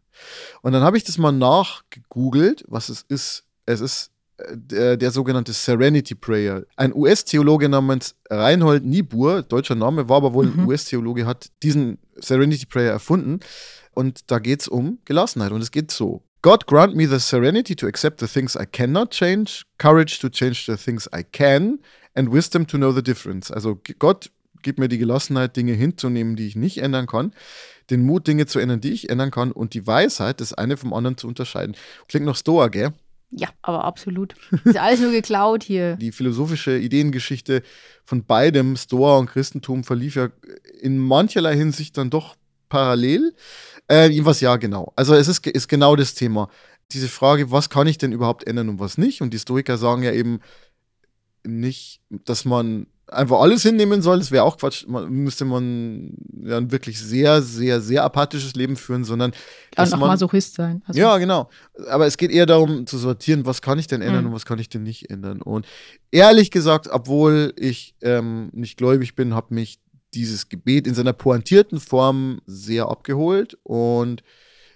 Und 0.62 0.74
dann 0.74 0.84
habe 0.84 0.98
ich 0.98 1.04
das 1.04 1.18
mal 1.18 1.32
nachgegoogelt, 1.32 2.64
was 2.68 2.90
es 2.90 3.06
ist. 3.08 3.44
Es 3.66 3.82
ist 3.82 4.12
äh, 4.38 4.56
der, 4.56 4.98
der 4.98 5.12
sogenannte 5.12 5.54
Serenity 5.54 6.16
Prayer. 6.16 6.64
Ein 6.76 6.94
US-Theologe 6.94 7.70
namens 7.70 8.16
Reinhold 8.30 8.86
Niebuhr, 8.86 9.42
deutscher 9.44 9.76
Name, 9.76 10.10
war 10.10 10.18
aber 10.18 10.34
wohl 10.34 10.48
ein 10.48 10.58
Mhm. 10.58 10.68
US-Theologe, 10.68 11.26
hat 11.26 11.50
diesen 11.64 11.98
Serenity 12.18 12.66
Prayer 12.66 12.92
erfunden. 12.92 13.40
Und 13.94 14.32
da 14.32 14.40
geht 14.40 14.62
es 14.62 14.68
um 14.68 15.00
Gelassenheit. 15.06 15.52
Und 15.52 15.62
es 15.62 15.72
geht 15.72 15.92
so. 15.92 16.24
God 16.44 16.66
grant 16.66 16.96
me 16.96 17.08
the 17.08 17.20
serenity 17.20 17.76
to 17.76 17.86
accept 17.86 18.20
the 18.20 18.26
things 18.28 18.56
I 18.56 18.66
cannot 18.66 19.12
change, 19.12 19.64
courage 19.78 20.20
to 20.22 20.30
change 20.30 20.66
the 20.66 20.76
things 20.76 21.08
I 21.16 21.24
can, 21.24 21.80
and 22.14 22.32
wisdom 22.32 22.68
to 22.68 22.78
know 22.78 22.92
the 22.92 23.04
difference. 23.04 23.52
Also 23.52 23.80
Gott 24.00 24.32
gibt 24.62 24.80
mir 24.80 24.88
die 24.88 24.98
Gelassenheit, 24.98 25.56
Dinge 25.56 25.74
hinzunehmen, 25.74 26.36
die 26.36 26.48
ich 26.48 26.56
nicht 26.56 26.80
ändern 26.80 27.08
kann, 27.08 27.34
den 27.90 28.06
Mut, 28.06 28.28
Dinge 28.28 28.46
zu 28.46 28.60
ändern, 28.60 28.82
die 28.82 28.92
ich 28.92 29.10
ändern 29.10 29.32
kann, 29.32 29.52
und 29.52 29.74
die 29.74 29.86
Weisheit, 29.88 30.40
das 30.42 30.54
eine 30.54 30.78
vom 30.78 30.94
anderen 30.94 31.18
zu 31.18 31.28
unterscheiden. 31.28 31.76
Klingt 32.08 32.26
noch 32.26 32.36
Stoa, 32.36 32.68
gell? 32.68 32.94
Ja, 33.32 33.48
aber 33.62 33.86
absolut. 33.86 34.36
Ist 34.66 34.78
alles 34.78 35.00
nur 35.00 35.12
geklaut 35.12 35.64
hier. 35.64 35.96
Die 35.96 36.12
philosophische 36.12 36.78
Ideengeschichte 36.78 37.64
von 38.04 38.26
beidem, 38.26 38.76
Stoa 38.76 39.18
und 39.18 39.28
Christentum, 39.28 39.84
verlief 39.84 40.16
ja 40.16 40.30
in 40.82 40.98
mancherlei 40.98 41.56
Hinsicht 41.56 41.98
dann 41.98 42.10
doch 42.10 42.36
parallel. 42.68 43.34
Äh, 43.90 44.10
jedenfalls 44.10 44.42
ja, 44.42 44.58
genau. 44.58 44.92
Also 44.96 45.14
es 45.14 45.30
ist, 45.30 45.46
ist 45.48 45.70
genau 45.70 45.96
das 45.96 46.14
Thema. 46.14 46.50
Diese 46.92 47.08
Frage, 47.08 47.52
was 47.52 47.70
kann 47.70 47.88
ich 47.88 47.98
denn 47.98 48.12
überhaupt 48.12 48.46
ändern 48.46 48.68
und 48.68 48.80
was 48.80 48.98
nicht? 48.98 49.22
Und 49.22 49.34
die 49.34 49.40
Stoiker 49.40 49.78
sagen 49.78 50.04
ja 50.04 50.12
eben 50.12 50.42
nicht, 51.46 52.02
dass 52.10 52.46
man 52.46 52.88
einfach 53.12 53.40
alles 53.40 53.64
hinnehmen 53.64 54.02
soll, 54.02 54.20
das 54.20 54.32
wäre 54.32 54.44
auch 54.44 54.58
Quatsch. 54.58 54.88
Man, 54.88 55.10
müsste 55.10 55.46
man 55.46 56.14
ja 56.44 56.58
ein 56.58 56.72
wirklich 56.72 57.00
sehr, 57.00 57.42
sehr, 57.42 57.82
sehr 57.82 58.04
apathisches 58.04 58.56
Leben 58.56 58.76
führen, 58.76 59.04
sondern. 59.04 59.32
Und 59.78 59.94
auch 59.94 60.00
Masochist 60.00 60.56
sein. 60.56 60.82
Also. 60.86 61.00
Ja, 61.00 61.18
genau. 61.18 61.50
Aber 61.90 62.08
es 62.08 62.18
geht 62.18 62.32
eher 62.32 62.46
darum 62.46 62.88
zu 62.88 62.98
sortieren, 62.98 63.46
was 63.46 63.62
kann 63.62 63.80
ich 63.80 63.88
denn 63.88 64.02
ändern 64.02 64.24
mhm. 64.24 64.30
und 64.30 64.36
was 64.36 64.46
kann 64.46 64.60
ich 64.60 64.70
denn 64.70 64.84
nicht 64.84 65.10
ändern. 65.10 65.42
Und 65.42 65.66
ehrlich 66.12 66.52
gesagt, 66.52 66.88
obwohl 66.90 67.54
ich 67.58 67.96
ähm, 68.02 68.50
nicht 68.54 68.78
gläubig 68.78 69.16
bin, 69.16 69.36
hat 69.36 69.52
mich 69.52 69.80
dieses 70.14 70.50
Gebet 70.50 70.88
in 70.88 70.94
seiner 70.94 71.14
pointierten 71.14 71.80
Form 71.80 72.42
sehr 72.46 72.88
abgeholt 72.88 73.58
und 73.64 74.24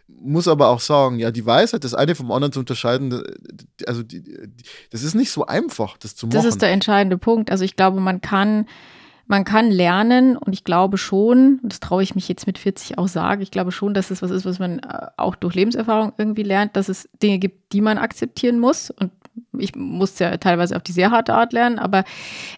muss 0.07 0.47
aber 0.47 0.69
auch 0.69 0.79
sagen, 0.79 1.19
ja, 1.19 1.31
die 1.31 1.45
Weisheit, 1.45 1.83
das 1.83 1.93
eine 1.93 2.15
vom 2.15 2.31
anderen 2.31 2.51
zu 2.51 2.59
unterscheiden, 2.59 3.23
also 3.87 4.03
die, 4.03 4.21
die, 4.23 4.37
das 4.91 5.03
ist 5.03 5.15
nicht 5.15 5.31
so 5.31 5.45
einfach, 5.45 5.97
das 5.97 6.15
zu 6.15 6.27
machen. 6.27 6.35
Das 6.35 6.45
ist 6.45 6.61
der 6.61 6.71
entscheidende 6.71 7.17
Punkt. 7.17 7.51
Also 7.51 7.63
ich 7.63 7.75
glaube, 7.75 7.99
man 7.99 8.21
kann, 8.21 8.67
man 9.27 9.45
kann 9.45 9.71
lernen 9.71 10.37
und 10.37 10.53
ich 10.53 10.63
glaube 10.63 10.97
schon, 10.97 11.59
das 11.63 11.79
traue 11.79 12.03
ich 12.03 12.13
mich 12.13 12.27
jetzt 12.27 12.45
mit 12.45 12.57
40 12.57 12.97
auch 12.97 13.07
sagen, 13.07 13.41
ich 13.41 13.51
glaube 13.51 13.71
schon, 13.71 13.93
dass 13.93 14.11
es 14.11 14.21
was 14.21 14.31
ist, 14.31 14.45
was 14.45 14.59
man 14.59 14.79
äh, 14.79 15.07
auch 15.17 15.35
durch 15.35 15.55
Lebenserfahrung 15.55 16.13
irgendwie 16.17 16.43
lernt, 16.43 16.75
dass 16.75 16.89
es 16.89 17.09
Dinge 17.21 17.39
gibt, 17.39 17.73
die 17.73 17.81
man 17.81 17.97
akzeptieren 17.97 18.59
muss. 18.59 18.91
Und 18.91 19.11
ich 19.57 19.75
musste 19.75 20.25
ja 20.25 20.37
teilweise 20.37 20.75
auf 20.75 20.83
die 20.83 20.91
sehr 20.91 21.11
harte 21.11 21.33
Art 21.33 21.51
lernen, 21.51 21.79
aber 21.79 22.03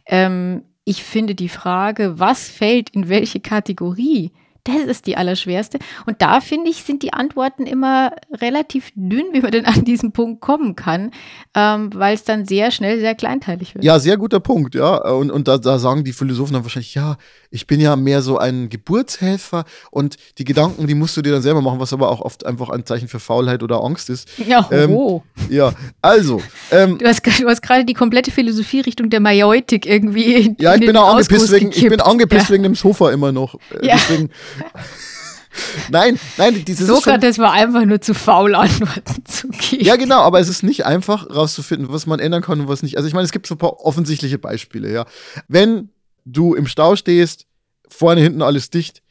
ähm, 0.05 0.63
ich 0.83 1.03
finde 1.03 1.35
die 1.35 1.49
Frage, 1.49 2.19
was 2.19 2.47
fällt 2.47 2.89
in 2.91 3.09
welche 3.09 3.39
Kategorie, 3.39 4.31
das 4.67 4.85
ist 4.85 5.07
die 5.07 5.17
allerschwerste. 5.17 5.79
Und 6.05 6.21
da 6.21 6.41
finde 6.41 6.69
ich, 6.69 6.83
sind 6.83 7.03
die 7.03 7.13
Antworten 7.13 7.65
immer 7.65 8.11
relativ 8.31 8.91
dünn, 8.95 9.25
wie 9.31 9.41
man 9.41 9.51
denn 9.51 9.65
an 9.65 9.85
diesen 9.85 10.11
Punkt 10.11 10.41
kommen 10.41 10.75
kann, 10.75 11.11
ähm, 11.55 11.89
weil 11.93 12.15
es 12.15 12.23
dann 12.23 12.45
sehr 12.45 12.71
schnell 12.71 12.99
sehr 12.99 13.15
kleinteilig 13.15 13.75
wird. 13.75 13.83
Ja, 13.83 13.99
sehr 13.99 14.17
guter 14.17 14.39
Punkt, 14.39 14.75
ja. 14.75 14.97
Und, 15.09 15.31
und 15.31 15.47
da, 15.47 15.57
da 15.57 15.79
sagen 15.79 16.03
die 16.03 16.13
Philosophen 16.13 16.53
dann 16.53 16.63
wahrscheinlich, 16.63 16.95
ja, 16.95 17.17
ich 17.49 17.67
bin 17.67 17.79
ja 17.79 17.95
mehr 17.95 18.21
so 18.21 18.37
ein 18.37 18.69
Geburtshelfer 18.69 19.65
und 19.91 20.17
die 20.37 20.43
Gedanken, 20.43 20.87
die 20.87 20.95
musst 20.95 21.15
du 21.17 21.21
dir 21.21 21.31
dann 21.31 21.41
selber 21.41 21.61
machen, 21.61 21.79
was 21.79 21.93
aber 21.93 22.11
auch 22.11 22.21
oft 22.21 22.45
einfach 22.45 22.69
ein 22.69 22.85
Zeichen 22.85 23.07
für 23.07 23.19
Faulheit 23.19 23.63
oder 23.63 23.83
Angst 23.83 24.09
ist. 24.09 24.27
Ja, 24.45 24.67
ähm, 24.71 24.91
oh. 24.91 25.23
ja 25.49 25.71
also. 26.01 26.41
Ähm, 26.71 26.97
du 26.97 27.05
hast, 27.05 27.25
hast 27.25 27.61
gerade 27.61 27.85
die 27.85 27.93
komplette 27.93 28.31
Philosophie-Richtung 28.31 29.09
der 29.09 29.19
Majoitik 29.19 29.85
irgendwie. 29.85 30.33
In, 30.33 30.57
ja, 30.59 30.75
ich 30.75 30.81
bin 30.81 30.95
auch 30.97 31.15
angepisst 31.15 31.51
wegen, 31.51 31.71
ich 31.71 31.87
bin 31.87 32.01
angepisst 32.01 32.49
ja. 32.49 32.53
wegen 32.53 32.63
dem 32.63 32.75
Sofa 32.75 33.11
immer 33.11 33.31
noch. 33.31 33.55
Äh, 33.81 33.87
ja. 33.87 33.95
Deswegen, 33.95 34.29
nein, 35.89 36.19
nein, 36.37 36.65
dieses 36.65 36.87
Sokrates 36.87 37.39
war 37.39 37.51
einfach 37.51 37.85
nur 37.85 38.01
zu 38.01 38.13
faul, 38.13 38.55
Antworten 38.55 39.25
zu 39.25 39.47
geben. 39.49 39.83
Ja, 39.83 39.95
genau, 39.95 40.21
aber 40.21 40.39
es 40.39 40.49
ist 40.49 40.63
nicht 40.63 40.85
einfach 40.85 41.29
rauszufinden, 41.29 41.91
was 41.91 42.05
man 42.05 42.19
ändern 42.19 42.41
kann 42.41 42.59
und 42.61 42.67
was 42.67 42.83
nicht. 42.83 42.97
Also 42.97 43.07
ich 43.07 43.13
meine, 43.13 43.25
es 43.25 43.31
gibt 43.31 43.47
so 43.47 43.55
ein 43.55 43.59
paar 43.59 43.79
offensichtliche 43.81 44.37
Beispiele, 44.37 44.91
ja. 44.91 45.05
Wenn 45.47 45.89
du 46.25 46.53
im 46.53 46.67
Stau 46.67 46.95
stehst, 46.95 47.45
vorne, 47.89 48.21
hinten 48.21 48.41
alles 48.41 48.69
dicht, 48.69 49.01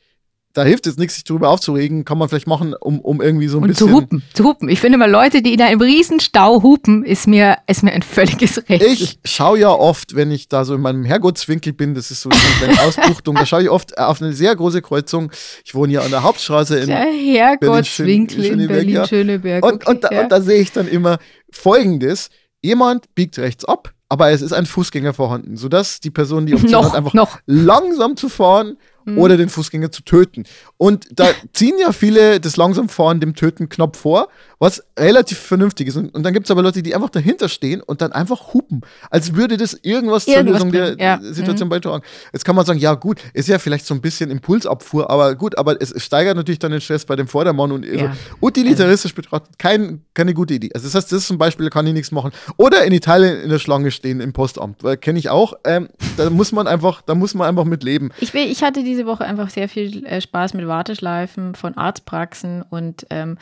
da 0.56 0.64
hilft 0.64 0.86
es 0.86 0.96
nichts, 0.96 1.16
sich 1.16 1.25
darüber 1.25 1.50
aufzuregen. 1.50 2.06
Kann 2.06 2.16
man 2.16 2.30
vielleicht 2.30 2.46
machen, 2.46 2.72
um, 2.72 3.00
um 3.00 3.20
irgendwie 3.20 3.46
so 3.46 3.58
ein 3.58 3.64
und 3.64 3.68
bisschen. 3.68 3.88
zu 3.88 3.94
hupen, 3.94 4.22
zu 4.32 4.44
hupen. 4.44 4.70
Ich 4.70 4.80
finde 4.80 4.96
mal, 4.96 5.10
Leute, 5.10 5.42
die 5.42 5.52
in 5.52 5.60
einem 5.60 5.82
Riesenstau 5.82 6.62
hupen, 6.62 7.04
ist 7.04 7.26
mir, 7.26 7.58
ist 7.66 7.82
mir 7.82 7.92
ein 7.92 8.00
völliges 8.00 8.66
Recht. 8.70 8.82
Ich 8.82 9.18
schaue 9.26 9.58
ja 9.58 9.68
oft, 9.68 10.16
wenn 10.16 10.30
ich 10.30 10.48
da 10.48 10.64
so 10.64 10.75
in 10.75 10.80
meinem 10.80 11.04
Herrgottswinkel 11.04 11.75
bin, 11.75 11.94
das 11.94 12.10
ist 12.10 12.22
so 12.22 12.30
eine 12.30 12.80
Ausbuchtung, 12.80 13.34
da 13.34 13.44
schaue 13.44 13.64
ich 13.64 13.70
oft 13.70 13.98
auf 13.98 14.22
eine 14.22 14.32
sehr 14.32 14.56
große 14.56 14.80
Kreuzung. 14.80 15.30
Ich 15.62 15.75
wohne 15.75 15.92
ja 15.92 16.00
an 16.00 16.10
der 16.10 16.22
Hauptstraße 16.22 16.78
in 16.78 16.86
der 16.86 17.04
Herrgottswinkel 17.04 18.44
in 18.46 18.66
Berlin-Schöneberg. 18.66 19.60
Berlin, 19.60 19.78
und, 19.82 19.86
und, 19.86 20.04
da, 20.04 20.22
und 20.22 20.32
da 20.32 20.40
sehe 20.40 20.62
ich 20.62 20.72
dann 20.72 20.88
immer 20.88 21.18
Folgendes. 21.50 22.30
Jemand 22.62 23.14
biegt 23.14 23.38
rechts 23.38 23.66
ab, 23.66 23.92
aber 24.08 24.30
es 24.30 24.40
ist 24.40 24.54
ein 24.54 24.64
Fußgänger 24.64 25.12
vorhanden, 25.12 25.58
sodass 25.58 26.00
die 26.00 26.10
Person 26.10 26.46
die 26.46 26.54
Option 26.54 26.70
noch, 26.72 26.84
hat, 26.86 26.94
einfach 26.94 27.12
noch. 27.12 27.38
langsam 27.44 28.16
zu 28.16 28.30
fahren 28.30 28.78
mhm. 29.06 29.18
oder 29.18 29.36
den 29.36 29.48
Fußgänger 29.48 29.90
zu 29.90 30.02
töten. 30.02 30.44
Und 30.76 31.08
da 31.10 31.28
ziehen 31.52 31.78
ja 31.78 31.92
viele 31.92 32.40
das 32.40 32.56
langsam 32.56 32.88
fahren 32.88 33.20
dem 33.20 33.34
Töten-Knopf 33.34 33.98
vor, 33.98 34.28
was 34.58 34.82
relativ 34.98 35.38
vernünftig 35.38 35.88
ist. 35.88 35.96
Und, 35.96 36.14
und 36.14 36.22
dann 36.22 36.32
gibt 36.32 36.46
es 36.46 36.50
aber 36.50 36.62
Leute, 36.62 36.82
die 36.82 36.94
einfach 36.94 37.10
dahinter 37.10 37.48
stehen 37.48 37.82
und 37.82 38.00
dann 38.00 38.12
einfach 38.12 38.54
hupen, 38.54 38.80
als 39.10 39.34
würde 39.34 39.56
das 39.56 39.75
irgendwas, 39.75 40.26
irgendwas 40.26 40.26
zur 40.26 40.42
Lösung 40.42 40.72
der 40.72 40.98
ja. 40.98 41.20
Situation 41.22 41.68
mhm. 41.68 41.70
beitragen. 41.70 42.04
Jetzt 42.32 42.44
kann 42.44 42.56
man 42.56 42.64
sagen, 42.64 42.78
ja 42.78 42.94
gut, 42.94 43.20
ist 43.34 43.48
ja 43.48 43.58
vielleicht 43.58 43.84
so 43.84 43.94
ein 43.94 44.00
bisschen 44.00 44.30
Impulsabfuhr, 44.30 45.10
aber 45.10 45.34
gut, 45.34 45.58
aber 45.58 45.80
es 45.80 45.92
steigert 46.02 46.36
natürlich 46.36 46.58
dann 46.58 46.72
den 46.72 46.80
Stress 46.80 47.04
bei 47.04 47.16
dem 47.16 47.28
Vordermann 47.28 47.70
und 47.72 47.84
ja. 47.84 48.12
so. 48.12 48.46
utilitaristisch 48.46 49.14
betrachtet 49.14 49.58
kein, 49.58 50.02
keine 50.14 50.32
gute 50.32 50.54
Idee. 50.54 50.70
Also 50.75 50.86
das 50.86 50.94
heißt, 50.94 51.12
das 51.12 51.20
ist 51.20 51.26
zum 51.26 51.38
Beispiel, 51.38 51.66
da 51.66 51.70
kann 51.70 51.86
ich 51.86 51.92
nichts 51.92 52.10
machen. 52.10 52.32
Oder 52.56 52.84
in 52.84 52.92
Italien 52.92 53.40
in 53.40 53.50
der 53.50 53.58
Schlange 53.58 53.90
stehen 53.90 54.20
im 54.20 54.32
Postamt, 54.32 54.82
kenne 55.02 55.18
ich 55.18 55.28
auch. 55.28 55.54
Ähm, 55.64 55.88
da 56.16 56.30
muss 56.30 56.52
man 56.52 56.66
einfach, 56.66 57.02
da 57.02 57.14
muss 57.14 57.34
man 57.34 57.46
einfach 57.46 57.64
mit 57.64 57.82
leben. 57.82 58.10
Ich, 58.20 58.32
will, 58.32 58.50
ich 58.50 58.62
hatte 58.62 58.82
diese 58.82 59.04
Woche 59.04 59.25
einfach 59.25 59.50
sehr 59.50 59.68
viel 59.68 60.06
äh, 60.06 60.20
Spaß 60.20 60.54
mit 60.54 60.66
Warteschleifen 60.66 61.54
von 61.54 61.76
Arztpraxen 61.76 62.62
und 62.62 63.06
ähm, 63.10 63.36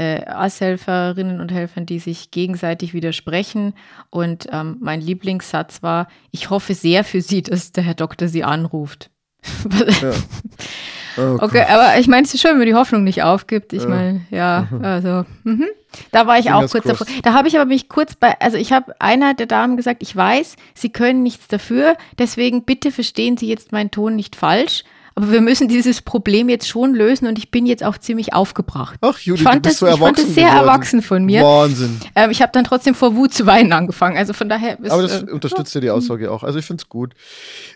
äh, 0.00 0.24
Arzthelferinnen 0.24 1.40
und 1.40 1.52
Helfern, 1.52 1.84
die 1.84 1.98
sich 1.98 2.30
gegenseitig 2.30 2.94
widersprechen. 2.94 3.74
Und 4.08 4.46
ähm, 4.50 4.78
mein 4.80 5.02
Lieblingssatz 5.02 5.82
war, 5.82 6.08
ich 6.30 6.48
hoffe 6.48 6.72
sehr 6.72 7.04
für 7.04 7.20
Sie, 7.20 7.42
dass 7.42 7.72
der 7.72 7.84
Herr 7.84 7.94
Doktor 7.94 8.28
Sie 8.28 8.42
anruft. 8.42 9.10
ja. 10.02 10.12
Oh, 11.16 11.38
okay, 11.40 11.64
aber 11.68 11.98
ich 11.98 12.06
meine, 12.06 12.22
es 12.22 12.32
ist 12.32 12.40
schön, 12.40 12.52
wenn 12.52 12.58
man 12.58 12.68
die 12.68 12.74
Hoffnung 12.76 13.02
nicht 13.02 13.24
aufgibt. 13.24 13.72
Ich 13.72 13.84
meine, 13.84 14.20
ja, 14.30 14.68
also, 14.80 15.24
mh. 15.42 15.66
da 16.12 16.28
war 16.28 16.38
ich 16.38 16.44
Fingers 16.44 16.66
auch 16.66 16.70
kurz 16.70 16.84
crossed. 16.84 17.00
davor. 17.00 17.22
Da 17.22 17.32
habe 17.32 17.48
ich 17.48 17.56
aber 17.56 17.66
mich 17.66 17.88
kurz 17.88 18.14
bei, 18.14 18.40
also 18.40 18.56
ich 18.56 18.72
habe 18.72 18.94
einer 19.00 19.34
der 19.34 19.46
Damen 19.46 19.76
gesagt, 19.76 20.04
ich 20.04 20.14
weiß, 20.14 20.54
Sie 20.74 20.90
können 20.90 21.24
nichts 21.24 21.48
dafür, 21.48 21.96
deswegen 22.16 22.62
bitte 22.62 22.92
verstehen 22.92 23.36
Sie 23.36 23.48
jetzt 23.48 23.72
meinen 23.72 23.90
Ton 23.90 24.14
nicht 24.14 24.36
falsch. 24.36 24.84
Aber 25.14 25.32
wir 25.32 25.40
müssen 25.40 25.68
dieses 25.68 26.02
Problem 26.02 26.48
jetzt 26.48 26.68
schon 26.68 26.94
lösen 26.94 27.26
und 27.26 27.38
ich 27.38 27.50
bin 27.50 27.66
jetzt 27.66 27.84
auch 27.84 27.98
ziemlich 27.98 28.32
aufgebracht. 28.32 28.98
Ach, 29.00 29.18
Judith, 29.18 29.40
ich 29.40 29.44
fand, 29.44 29.66
das, 29.66 29.78
so 29.78 29.86
ich 29.86 29.96
fand 29.96 30.18
das 30.18 30.26
sehr 30.34 30.50
geworden. 30.50 30.68
erwachsen 30.68 31.02
von 31.02 31.24
mir. 31.24 31.42
Wahnsinn. 31.42 32.00
Ähm, 32.14 32.30
ich 32.30 32.42
habe 32.42 32.52
dann 32.52 32.64
trotzdem 32.64 32.94
vor 32.94 33.16
Wut 33.16 33.34
zu 33.34 33.46
weinen 33.46 33.72
angefangen. 33.72 34.16
Also 34.16 34.32
von 34.32 34.48
daher. 34.48 34.78
Ist, 34.78 34.90
Aber 34.90 35.02
das 35.02 35.22
äh, 35.22 35.26
unterstützt 35.26 35.74
ja 35.74 35.80
die 35.80 35.90
Aussage 35.90 36.30
auch. 36.30 36.42
Also 36.44 36.58
ich 36.58 36.64
finde 36.64 36.82
es 36.82 36.88
gut. 36.88 37.14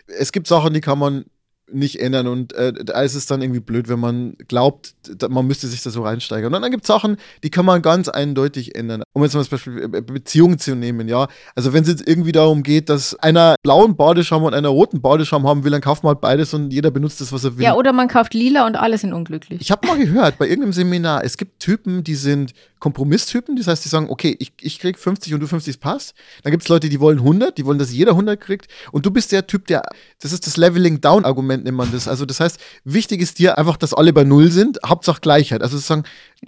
Es 0.07 0.31
gibt 0.31 0.47
Sachen, 0.47 0.73
die 0.73 0.81
kann 0.81 0.97
man 0.99 1.25
nicht 1.71 1.99
ändern 1.99 2.27
und 2.27 2.53
äh, 2.53 2.73
da 2.73 3.01
ist 3.01 3.15
es 3.15 3.25
dann 3.25 3.41
irgendwie 3.41 3.59
blöd, 3.59 3.89
wenn 3.89 3.99
man 3.99 4.35
glaubt, 4.47 4.95
man 5.29 5.47
müsste 5.47 5.67
sich 5.67 5.81
da 5.81 5.89
so 5.89 6.03
reinsteigern. 6.03 6.53
Und 6.53 6.61
dann 6.61 6.71
gibt 6.71 6.83
es 6.83 6.87
Sachen, 6.87 7.17
die 7.43 7.49
kann 7.49 7.65
man 7.65 7.81
ganz 7.81 8.07
eindeutig 8.07 8.75
ändern. 8.75 9.03
Um 9.13 9.23
jetzt 9.23 9.33
mal 9.33 9.41
das 9.41 9.49
Beispiel 9.49 9.83
äh, 9.83 10.01
Beziehungen 10.01 10.59
zu 10.59 10.75
nehmen, 10.75 11.07
ja. 11.07 11.27
Also 11.55 11.73
wenn 11.73 11.83
es 11.83 11.89
jetzt 11.89 12.07
irgendwie 12.07 12.31
darum 12.31 12.63
geht, 12.63 12.89
dass 12.89 13.15
einer 13.15 13.55
blauen 13.63 13.95
Badeschaum 13.95 14.43
und 14.43 14.53
einer 14.53 14.69
roten 14.69 15.01
Badeschaum 15.01 15.47
haben 15.47 15.63
will, 15.63 15.71
dann 15.71 15.81
kauft 15.81 16.03
man 16.03 16.13
halt 16.13 16.21
beides 16.21 16.53
und 16.53 16.71
jeder 16.71 16.91
benutzt 16.91 17.21
das, 17.21 17.31
was 17.31 17.43
er 17.43 17.57
will. 17.57 17.63
Ja, 17.63 17.75
oder 17.75 17.93
man 17.93 18.07
kauft 18.07 18.33
lila 18.33 18.67
und 18.67 18.75
alle 18.75 18.97
sind 18.97 19.13
unglücklich. 19.13 19.61
Ich 19.61 19.71
habe 19.71 19.87
mal 19.87 19.97
gehört, 19.97 20.37
bei 20.37 20.47
irgendeinem 20.47 20.73
Seminar, 20.73 21.23
es 21.23 21.37
gibt 21.37 21.59
Typen, 21.59 22.03
die 22.03 22.15
sind 22.15 22.53
Kompromisstypen, 22.85 23.55
das 23.55 23.65
heißt, 23.65 23.83
die 23.83 23.89
sagen, 23.89 24.11
okay, 24.11 24.35
ich, 24.37 24.53
ich 24.61 24.77
krieg 24.77 24.99
50 24.99 25.33
und 25.33 25.39
du 25.39 25.47
50, 25.47 25.73
es 25.73 25.77
passt. 25.79 26.13
Dann 26.43 26.51
gibt 26.51 26.61
es 26.61 26.69
Leute, 26.69 26.87
die 26.87 26.99
wollen 26.99 27.17
100, 27.17 27.57
die 27.57 27.65
wollen, 27.65 27.79
dass 27.79 27.91
jeder 27.91 28.11
100 28.11 28.39
kriegt. 28.39 28.67
Und 28.91 29.07
du 29.07 29.09
bist 29.09 29.31
der 29.31 29.47
Typ, 29.47 29.65
der, 29.65 29.81
das 30.21 30.31
ist 30.31 30.45
das 30.45 30.55
Leveling-Down-Argument, 30.55 31.63
nennt 31.63 31.75
man 31.75 31.91
das. 31.91 32.07
Also 32.07 32.27
das 32.27 32.39
heißt, 32.39 32.59
wichtig 32.83 33.21
ist 33.21 33.39
dir 33.39 33.57
einfach, 33.57 33.77
dass 33.77 33.95
alle 33.95 34.13
bei 34.13 34.23
Null 34.23 34.51
sind, 34.51 34.77
Hauptsache 34.85 35.19
Gleichheit. 35.19 35.63
Also 35.63 35.77
sozusagen, 35.77 36.03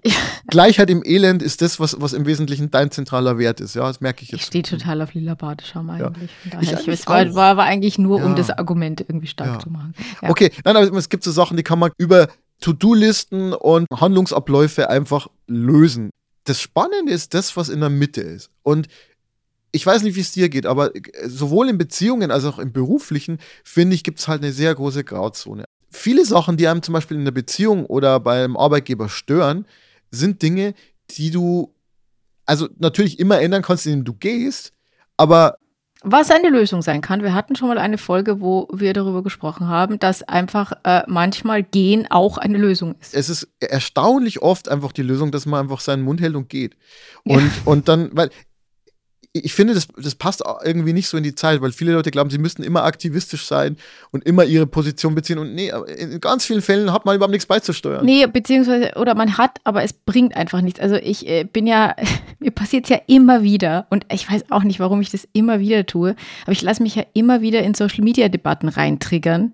ja. 0.06 0.14
Gleichheit 0.48 0.92
im 0.92 1.02
Elend 1.04 1.42
ist 1.42 1.64
das, 1.64 1.80
was, 1.80 2.00
was 2.00 2.14
im 2.14 2.28
Wesentlichen 2.28 2.70
dein 2.70 2.92
zentraler 2.92 3.40
Wert 3.40 3.60
ist. 3.60 3.74
Ja, 3.74 3.88
das 3.88 4.00
merke 4.00 4.22
ich 4.22 4.30
jetzt. 4.30 4.42
Ich 4.42 4.46
stehe 4.46 4.64
total 4.64 5.02
auf 5.02 5.16
lila 5.16 5.34
Badeschaum 5.34 5.90
eigentlich. 5.90 6.30
Ja. 6.52 6.62
Ich, 6.62 6.72
ich, 6.72 6.88
es 6.88 7.08
war, 7.08 7.34
war, 7.34 7.58
war, 7.58 7.66
eigentlich 7.66 7.98
nur, 7.98 8.24
um 8.24 8.36
das 8.36 8.52
Argument 8.52 9.02
irgendwie 9.02 9.26
stark 9.26 9.60
zu 9.60 9.72
machen. 9.72 9.96
Okay, 10.22 10.52
nein, 10.64 10.76
aber 10.76 10.98
es 10.98 11.10
gibt 11.10 11.24
so 11.24 11.32
Sachen, 11.32 11.58
die 11.58 11.64
kann 11.64 11.80
man 11.80 11.90
über 11.98 12.28
To-Do-Listen 12.62 13.54
und 13.54 13.88
Handlungsabläufe 13.92 14.88
einfach 14.92 15.28
lösen 15.48 16.12
das 16.48 16.62
Spannende 16.62 17.12
ist 17.12 17.34
das, 17.34 17.58
was 17.58 17.70
in 17.70 17.82
der 17.82 17.90
Mitte 17.90 18.22
ist. 18.22 18.50
Und 18.64 18.88
ich 19.72 19.86
weiß 19.86 20.02
nicht, 20.04 20.16
wie 20.16 20.22
es 20.22 20.32
dir 20.32 20.50
geht, 20.50 20.66
aber 20.66 20.92
sowohl 21.26 21.70
in 21.70 21.78
Beziehungen 21.78 22.32
als 22.32 22.46
auch 22.46 22.58
im 22.58 22.72
beruflichen, 22.72 23.38
finde 23.64 23.96
ich, 23.96 24.04
gibt 24.04 24.20
es 24.20 24.28
halt 24.28 24.42
eine 24.42 24.54
sehr 24.54 24.74
große 24.74 25.04
Grauzone. 25.04 25.66
Viele 25.90 26.26
Sachen, 26.26 26.58
die 26.58 26.68
einem 26.68 26.82
zum 26.82 26.94
Beispiel 26.94 27.18
in 27.18 27.26
der 27.26 27.32
Beziehung 27.32 27.86
oder 27.86 28.20
beim 28.20 28.56
Arbeitgeber 28.56 29.10
stören, 29.10 29.66
sind 30.10 30.42
Dinge, 30.42 30.74
die 31.12 31.32
du 31.32 31.74
also 32.46 32.70
natürlich 32.78 33.20
immer 33.20 33.42
ändern 33.42 33.62
kannst, 33.62 33.86
indem 33.86 34.06
du 34.06 34.14
gehst, 34.14 34.72
aber 35.18 35.58
was 36.10 36.32
eine 36.32 36.50
Lösung 36.50 36.82
sein 36.82 37.02
kann. 37.02 37.22
Wir 37.22 37.34
hatten 37.34 37.56
schon 37.56 37.68
mal 37.68 37.78
eine 37.78 37.98
Folge, 37.98 38.40
wo 38.40 38.68
wir 38.72 38.94
darüber 38.94 39.24
gesprochen 39.24 39.68
haben, 39.68 40.00
dass 40.00 40.24
einfach 40.24 40.72
äh, 40.84 41.04
manchmal 41.08 41.64
gehen 41.64 42.08
auch 42.10 42.38
eine 42.38 42.58
Lösung 42.58 42.96
ist. 43.02 43.14
Es 43.14 43.30
ist 43.30 43.48
erstaunlich 43.60 44.42
oft 44.42 44.70
einfach 44.70 44.94
die 44.94 45.02
Lösung, 45.02 45.32
dass 45.32 45.46
man 45.46 45.60
einfach 45.60 45.82
seinen 45.82 46.04
Mund 46.04 46.22
hält 46.22 46.36
und 46.36 46.50
geht. 46.50 46.78
Und, 47.24 47.44
ja. 47.44 47.52
und 47.66 47.90
dann, 47.90 48.10
weil 48.14 48.30
ich 49.44 49.54
finde, 49.54 49.74
das, 49.74 49.88
das 49.98 50.16
passt 50.16 50.44
irgendwie 50.64 50.94
nicht 50.94 51.08
so 51.08 51.18
in 51.18 51.24
die 51.24 51.36
Zeit, 51.36 51.62
weil 51.62 51.72
viele 51.72 51.94
Leute 51.94 52.12
glauben, 52.12 52.30
sie 52.30 52.38
müssten 52.38 52.64
immer 52.64 52.84
aktivistisch 52.84 53.46
sein 53.46 53.78
und 54.12 54.26
immer 54.26 54.44
ihre 54.44 54.68
Position 54.68 55.16
beziehen. 55.16 55.38
Und 55.38 55.54
nee, 55.54 55.72
in 55.98 56.20
ganz 56.20 56.46
vielen 56.46 56.62
Fällen 56.62 56.92
hat 56.94 57.06
man 57.06 57.16
überhaupt 57.16 57.32
nichts 57.32 57.46
beizusteuern. 57.46 58.06
Nee, 58.06 58.28
beziehungsweise, 58.28 58.94
oder 58.96 59.16
man 59.16 59.38
hat, 59.38 59.60
aber 59.64 59.84
es 59.84 59.94
bringt 59.94 60.36
einfach 60.36 60.62
nichts. 60.62 60.80
Also 60.80 60.96
ich 60.96 61.28
äh, 61.28 61.44
bin 61.44 61.68
ja, 61.68 61.96
mir 62.40 62.52
passiert 62.52 62.86
es 62.86 62.90
ja 62.90 63.00
immer 63.08 63.44
wieder 63.44 63.88
und 63.90 64.06
ich 64.12 64.30
weiß 64.30 64.46
auch 64.50 64.64
nicht, 64.64 64.80
warum 64.80 65.02
ich 65.02 65.10
das 65.10 65.28
immer 65.34 65.60
wieder 65.60 65.86
tue, 65.86 66.16
aber 66.44 66.52
ich 66.52 66.62
lasse 66.62 66.84
mich 66.84 66.96
ja 66.96 67.04
immer 67.14 67.42
wieder 67.42 67.62
in 67.64 67.74
Social-Media-Debatten 67.74 68.70
reintriggern. 68.70 69.54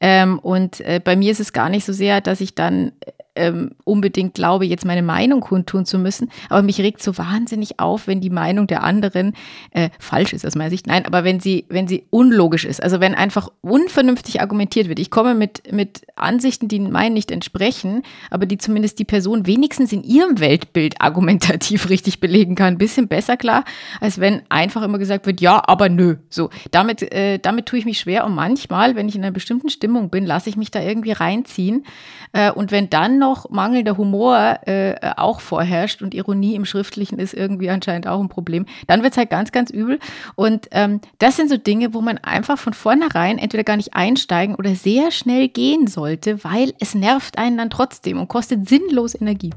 Ähm, 0.00 0.38
und 0.38 0.80
äh, 0.80 1.00
bei 1.02 1.16
mir 1.16 1.32
ist 1.32 1.40
es 1.40 1.52
gar 1.52 1.68
nicht 1.68 1.84
so 1.84 1.92
sehr, 1.92 2.20
dass 2.20 2.40
ich 2.40 2.54
dann 2.54 2.92
ähm, 3.36 3.70
unbedingt 3.84 4.34
glaube, 4.34 4.66
jetzt 4.66 4.84
meine 4.84 5.02
Meinung 5.02 5.40
kundtun 5.40 5.86
zu 5.86 5.98
müssen. 5.98 6.30
Aber 6.48 6.62
mich 6.62 6.80
regt 6.80 7.02
so 7.02 7.16
wahnsinnig 7.18 7.78
auf, 7.78 8.06
wenn 8.06 8.20
die 8.20 8.30
Meinung 8.30 8.66
der 8.66 8.82
anderen 8.82 9.34
äh, 9.70 9.90
falsch 9.98 10.32
ist 10.32 10.46
aus 10.46 10.54
meiner 10.54 10.70
Sicht. 10.70 10.86
Nein, 10.86 11.06
aber 11.06 11.24
wenn 11.24 11.40
sie, 11.40 11.64
wenn 11.68 11.88
sie 11.88 12.04
unlogisch 12.10 12.64
ist, 12.64 12.82
also 12.82 13.00
wenn 13.00 13.14
einfach 13.14 13.48
unvernünftig 13.60 14.40
argumentiert 14.40 14.88
wird. 14.88 14.98
Ich 14.98 15.10
komme 15.10 15.34
mit, 15.34 15.72
mit 15.72 16.02
Ansichten, 16.16 16.68
die 16.68 16.80
meinen 16.80 17.14
nicht 17.14 17.30
entsprechen, 17.30 18.02
aber 18.30 18.46
die 18.46 18.58
zumindest 18.58 18.98
die 18.98 19.04
Person 19.04 19.46
wenigstens 19.46 19.92
in 19.92 20.02
ihrem 20.02 20.40
Weltbild 20.40 21.00
argumentativ 21.00 21.88
richtig 21.88 22.20
belegen 22.20 22.54
kann. 22.54 22.74
Ein 22.74 22.78
bisschen 22.78 23.08
besser 23.08 23.36
klar, 23.36 23.64
als 24.00 24.20
wenn 24.20 24.42
einfach 24.48 24.82
immer 24.82 24.98
gesagt 24.98 25.26
wird, 25.26 25.40
ja, 25.40 25.62
aber 25.66 25.88
nö. 25.88 26.16
So, 26.30 26.50
damit, 26.70 27.02
äh, 27.12 27.38
damit 27.38 27.66
tue 27.66 27.78
ich 27.78 27.84
mich 27.84 27.98
schwer 27.98 28.24
und 28.24 28.34
manchmal, 28.34 28.96
wenn 28.96 29.08
ich 29.08 29.16
in 29.16 29.22
einer 29.22 29.32
bestimmten 29.32 29.68
Stimmung 29.68 30.10
bin, 30.10 30.24
lasse 30.24 30.48
ich 30.48 30.56
mich 30.56 30.70
da 30.70 30.80
irgendwie 30.80 31.12
reinziehen. 31.12 31.84
Äh, 32.32 32.50
und 32.50 32.70
wenn 32.70 32.90
dann 32.90 33.18
noch 33.18 33.25
noch 33.26 33.50
mangelnder 33.50 33.96
Humor 33.96 34.60
äh, 34.66 34.94
auch 35.16 35.40
vorherrscht 35.40 36.00
und 36.02 36.14
Ironie 36.14 36.54
im 36.54 36.64
Schriftlichen 36.64 37.18
ist 37.18 37.34
irgendwie 37.34 37.70
anscheinend 37.70 38.06
auch 38.06 38.20
ein 38.20 38.28
Problem, 38.28 38.66
dann 38.86 39.02
wird 39.02 39.12
es 39.12 39.18
halt 39.18 39.30
ganz, 39.30 39.50
ganz 39.52 39.70
übel. 39.70 39.98
Und 40.36 40.68
ähm, 40.70 41.00
das 41.18 41.36
sind 41.36 41.48
so 41.50 41.56
Dinge, 41.56 41.92
wo 41.92 42.00
man 42.00 42.18
einfach 42.18 42.58
von 42.58 42.72
vornherein 42.72 43.38
entweder 43.38 43.64
gar 43.64 43.76
nicht 43.76 43.94
einsteigen 43.94 44.54
oder 44.54 44.74
sehr 44.74 45.10
schnell 45.10 45.48
gehen 45.48 45.86
sollte, 45.86 46.44
weil 46.44 46.72
es 46.78 46.94
nervt 46.94 47.38
einen 47.38 47.58
dann 47.58 47.70
trotzdem 47.70 48.20
und 48.20 48.28
kostet 48.28 48.68
sinnlos 48.68 49.14
Energie. 49.20 49.50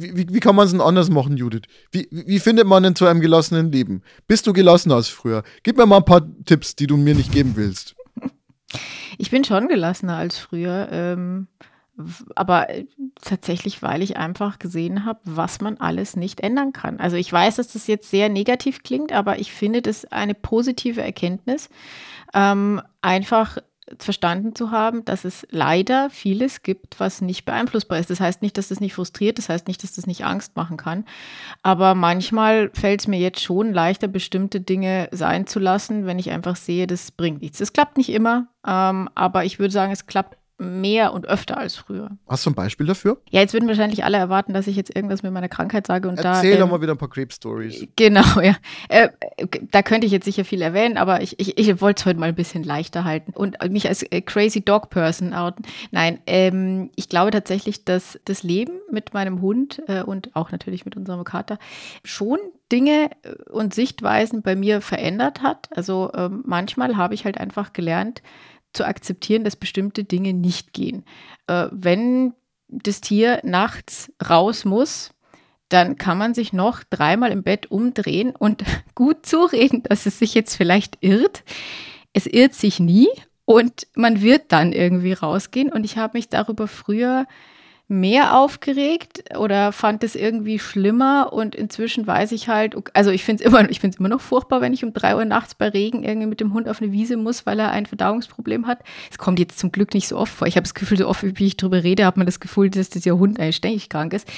Wie, 0.00 0.32
wie, 0.32 0.40
kann 0.40 0.54
man 0.54 0.66
es 0.66 0.72
denn 0.72 0.80
anders 0.80 1.10
machen, 1.10 1.36
Judith? 1.36 1.62
Wie, 1.90 2.08
wie 2.10 2.38
findet 2.38 2.66
man 2.66 2.82
denn 2.82 2.94
zu 2.94 3.06
einem 3.06 3.20
gelassenen 3.20 3.72
Leben? 3.72 4.02
Bist 4.26 4.46
du 4.46 4.52
gelassener 4.52 4.96
als 4.96 5.08
früher? 5.08 5.42
Gib 5.62 5.76
mir 5.76 5.86
mal 5.86 5.98
ein 5.98 6.04
paar 6.04 6.22
Tipps, 6.44 6.76
die 6.76 6.86
du 6.86 6.96
mir 6.96 7.14
nicht 7.14 7.32
geben 7.32 7.52
willst. 7.56 7.94
Ich 9.18 9.30
bin 9.30 9.44
schon 9.44 9.68
gelassener 9.68 10.16
als 10.16 10.38
früher. 10.38 10.88
Ähm, 10.92 11.48
aber 12.34 12.70
äh, 12.70 12.86
tatsächlich, 13.20 13.82
weil 13.82 14.02
ich 14.02 14.16
einfach 14.16 14.58
gesehen 14.58 15.04
habe, 15.04 15.20
was 15.24 15.60
man 15.60 15.78
alles 15.78 16.16
nicht 16.16 16.40
ändern 16.40 16.72
kann. 16.72 17.00
Also 17.00 17.16
ich 17.16 17.32
weiß, 17.32 17.56
dass 17.56 17.72
das 17.72 17.86
jetzt 17.86 18.10
sehr 18.10 18.28
negativ 18.28 18.82
klingt, 18.82 19.12
aber 19.12 19.38
ich 19.38 19.52
finde 19.52 19.82
das 19.82 20.04
eine 20.04 20.34
positive 20.34 21.02
Erkenntnis. 21.02 21.68
Ähm, 22.34 22.80
einfach 23.02 23.58
verstanden 23.98 24.54
zu 24.54 24.70
haben, 24.70 25.04
dass 25.04 25.24
es 25.24 25.46
leider 25.50 26.10
vieles 26.10 26.62
gibt, 26.62 27.00
was 27.00 27.20
nicht 27.20 27.44
beeinflussbar 27.44 27.98
ist. 27.98 28.10
Das 28.10 28.20
heißt 28.20 28.42
nicht, 28.42 28.56
dass 28.58 28.68
das 28.68 28.80
nicht 28.80 28.94
frustriert, 28.94 29.38
das 29.38 29.48
heißt 29.48 29.68
nicht, 29.68 29.82
dass 29.82 29.92
das 29.92 30.06
nicht 30.06 30.24
Angst 30.24 30.56
machen 30.56 30.76
kann. 30.76 31.04
Aber 31.62 31.94
manchmal 31.94 32.70
fällt 32.74 33.00
es 33.00 33.08
mir 33.08 33.18
jetzt 33.18 33.40
schon 33.40 33.72
leichter, 33.72 34.08
bestimmte 34.08 34.60
Dinge 34.60 35.08
sein 35.12 35.46
zu 35.46 35.58
lassen, 35.58 36.06
wenn 36.06 36.18
ich 36.18 36.30
einfach 36.30 36.56
sehe, 36.56 36.86
das 36.86 37.10
bringt 37.10 37.42
nichts. 37.42 37.58
Das 37.58 37.72
klappt 37.72 37.96
nicht 37.96 38.10
immer, 38.10 38.48
ähm, 38.66 39.08
aber 39.14 39.44
ich 39.44 39.58
würde 39.58 39.72
sagen, 39.72 39.92
es 39.92 40.06
klappt 40.06 40.37
mehr 40.58 41.12
und 41.12 41.26
öfter 41.26 41.56
als 41.56 41.76
früher. 41.76 42.10
Hast 42.28 42.44
du 42.44 42.50
ein 42.50 42.54
Beispiel 42.54 42.86
dafür? 42.86 43.20
Ja, 43.30 43.40
jetzt 43.40 43.52
würden 43.52 43.68
wahrscheinlich 43.68 44.04
alle 44.04 44.16
erwarten, 44.16 44.52
dass 44.52 44.66
ich 44.66 44.76
jetzt 44.76 44.94
irgendwas 44.94 45.22
mit 45.22 45.32
meiner 45.32 45.48
Krankheit 45.48 45.86
sage. 45.86 46.08
Und 46.08 46.18
Erzähl 46.18 46.52
da, 46.52 46.58
doch 46.58 46.66
ähm, 46.66 46.70
mal 46.72 46.82
wieder 46.82 46.92
ein 46.92 46.98
paar 46.98 47.08
Creep-Stories. 47.08 47.86
Genau, 47.96 48.40
ja. 48.40 48.56
Äh, 48.88 49.08
da 49.70 49.82
könnte 49.82 50.06
ich 50.06 50.12
jetzt 50.12 50.24
sicher 50.24 50.44
viel 50.44 50.60
erwähnen, 50.60 50.96
aber 50.96 51.22
ich, 51.22 51.38
ich, 51.38 51.58
ich 51.58 51.80
wollte 51.80 52.00
es 52.00 52.06
heute 52.06 52.18
mal 52.18 52.28
ein 52.30 52.34
bisschen 52.34 52.64
leichter 52.64 53.04
halten 53.04 53.32
und 53.32 53.56
mich 53.70 53.88
als 53.88 54.02
äh, 54.02 54.20
Crazy 54.20 54.64
Dog 54.64 54.90
Person 54.90 55.32
outen. 55.32 55.64
Nein, 55.92 56.18
ähm, 56.26 56.90
ich 56.96 57.08
glaube 57.08 57.30
tatsächlich, 57.30 57.84
dass 57.84 58.18
das 58.24 58.42
Leben 58.42 58.72
mit 58.90 59.14
meinem 59.14 59.40
Hund 59.40 59.80
äh, 59.86 60.02
und 60.02 60.34
auch 60.34 60.50
natürlich 60.50 60.84
mit 60.84 60.96
unserem 60.96 61.22
Kater 61.24 61.58
schon 62.02 62.38
Dinge 62.72 63.10
äh, 63.22 63.34
und 63.50 63.74
Sichtweisen 63.74 64.42
bei 64.42 64.56
mir 64.56 64.80
verändert 64.80 65.42
hat. 65.42 65.68
Also 65.76 66.10
ähm, 66.14 66.42
manchmal 66.46 66.96
habe 66.96 67.14
ich 67.14 67.24
halt 67.24 67.38
einfach 67.38 67.72
gelernt, 67.72 68.22
zu 68.72 68.86
akzeptieren, 68.86 69.44
dass 69.44 69.56
bestimmte 69.56 70.04
Dinge 70.04 70.32
nicht 70.32 70.72
gehen. 70.72 71.04
Äh, 71.46 71.68
wenn 71.70 72.34
das 72.68 73.00
Tier 73.00 73.40
nachts 73.44 74.12
raus 74.28 74.64
muss, 74.64 75.10
dann 75.68 75.96
kann 75.96 76.18
man 76.18 76.34
sich 76.34 76.52
noch 76.52 76.82
dreimal 76.84 77.30
im 77.30 77.42
Bett 77.42 77.70
umdrehen 77.70 78.34
und 78.36 78.64
gut 78.94 79.26
zureden, 79.26 79.82
dass 79.82 80.06
es 80.06 80.18
sich 80.18 80.34
jetzt 80.34 80.56
vielleicht 80.56 80.98
irrt. 81.00 81.44
Es 82.12 82.26
irrt 82.26 82.54
sich 82.54 82.80
nie 82.80 83.08
und 83.44 83.86
man 83.94 84.22
wird 84.22 84.52
dann 84.52 84.72
irgendwie 84.72 85.12
rausgehen. 85.12 85.72
Und 85.72 85.84
ich 85.84 85.96
habe 85.96 86.18
mich 86.18 86.28
darüber 86.28 86.68
früher 86.68 87.26
mehr 87.90 88.36
aufgeregt 88.36 89.24
oder 89.38 89.72
fand 89.72 90.04
es 90.04 90.14
irgendwie 90.14 90.58
schlimmer 90.58 91.32
und 91.32 91.54
inzwischen 91.54 92.06
weiß 92.06 92.32
ich 92.32 92.46
halt, 92.46 92.76
also 92.92 93.10
ich 93.10 93.24
finde 93.24 93.42
es 93.42 93.48
immer, 93.48 93.66
immer 93.66 94.08
noch 94.10 94.20
furchtbar, 94.20 94.60
wenn 94.60 94.74
ich 94.74 94.84
um 94.84 94.92
drei 94.92 95.16
Uhr 95.16 95.24
nachts 95.24 95.54
bei 95.54 95.68
Regen 95.68 96.04
irgendwie 96.04 96.26
mit 96.26 96.40
dem 96.40 96.52
Hund 96.52 96.68
auf 96.68 96.82
eine 96.82 96.92
Wiese 96.92 97.16
muss, 97.16 97.46
weil 97.46 97.58
er 97.58 97.70
ein 97.70 97.86
Verdauungsproblem 97.86 98.66
hat. 98.66 98.80
Es 99.10 99.16
kommt 99.16 99.38
jetzt 99.38 99.58
zum 99.58 99.72
Glück 99.72 99.94
nicht 99.94 100.06
so 100.06 100.18
oft 100.18 100.30
vor. 100.30 100.46
Ich 100.46 100.56
habe 100.56 100.64
das 100.64 100.74
Gefühl, 100.74 100.98
so 100.98 101.08
oft 101.08 101.22
wie 101.22 101.46
ich 101.46 101.56
drüber 101.56 101.82
rede, 101.82 102.04
hat 102.04 102.18
man 102.18 102.26
das 102.26 102.40
Gefühl, 102.40 102.68
dass 102.68 102.90
dieser 102.90 103.18
Hund 103.18 103.40
eigentlich 103.40 103.56
ständig 103.56 103.88
krank 103.88 104.12
ist. 104.12 104.28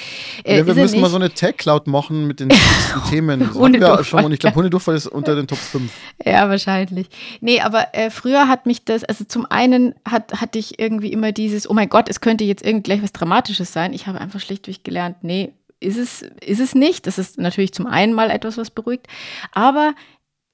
Äh, 0.45 0.59
ja, 0.59 0.65
wir 0.65 0.71
ist 0.71 0.79
müssen 0.79 1.01
mal 1.01 1.09
so 1.09 1.17
eine 1.17 1.33
Tag-Cloud 1.33 1.87
machen 1.87 2.27
mit 2.27 2.39
den 2.39 2.49
Themen. 3.09 3.41
Das 3.41 3.53
wir 3.53 4.03
schon 4.05 4.23
und 4.23 4.31
ich 4.31 4.39
glaube, 4.39 4.55
Hundedurchfall 4.55 4.95
ist 4.95 5.07
unter 5.07 5.35
den 5.35 5.47
Top 5.47 5.57
5. 5.57 5.91
Ja, 6.23 6.47
wahrscheinlich. 6.47 7.09
Nee, 7.41 7.59
aber 7.59 7.87
äh, 7.91 8.09
früher 8.11 8.47
hat 8.47 8.65
mich 8.65 8.85
das, 8.85 9.03
also 9.03 9.25
zum 9.25 9.45
einen 9.45 9.93
hat, 10.09 10.39
hatte 10.39 10.57
ich 10.57 10.79
irgendwie 10.79 11.11
immer 11.11 11.33
dieses, 11.33 11.69
oh 11.69 11.73
mein 11.73 11.89
Gott, 11.89 12.07
es 12.07 12.21
könnte 12.21 12.45
jetzt 12.45 12.65
irgendwie 12.65 12.83
gleich 12.83 13.03
was 13.03 13.11
Dramatisches 13.11 13.40
Dramatisches 13.41 13.73
sein. 13.73 13.93
Ich 13.93 14.07
habe 14.07 14.21
einfach 14.21 14.39
schlichtweg 14.39 14.83
gelernt, 14.83 15.17
nee, 15.23 15.53
ist 15.79 15.97
es, 15.97 16.21
ist 16.21 16.59
es 16.59 16.75
nicht. 16.75 17.07
Das 17.07 17.17
ist 17.17 17.39
natürlich 17.39 17.73
zum 17.73 17.87
einen 17.87 18.13
mal 18.13 18.29
etwas, 18.29 18.57
was 18.57 18.69
beruhigt. 18.69 19.07
Aber 19.51 19.95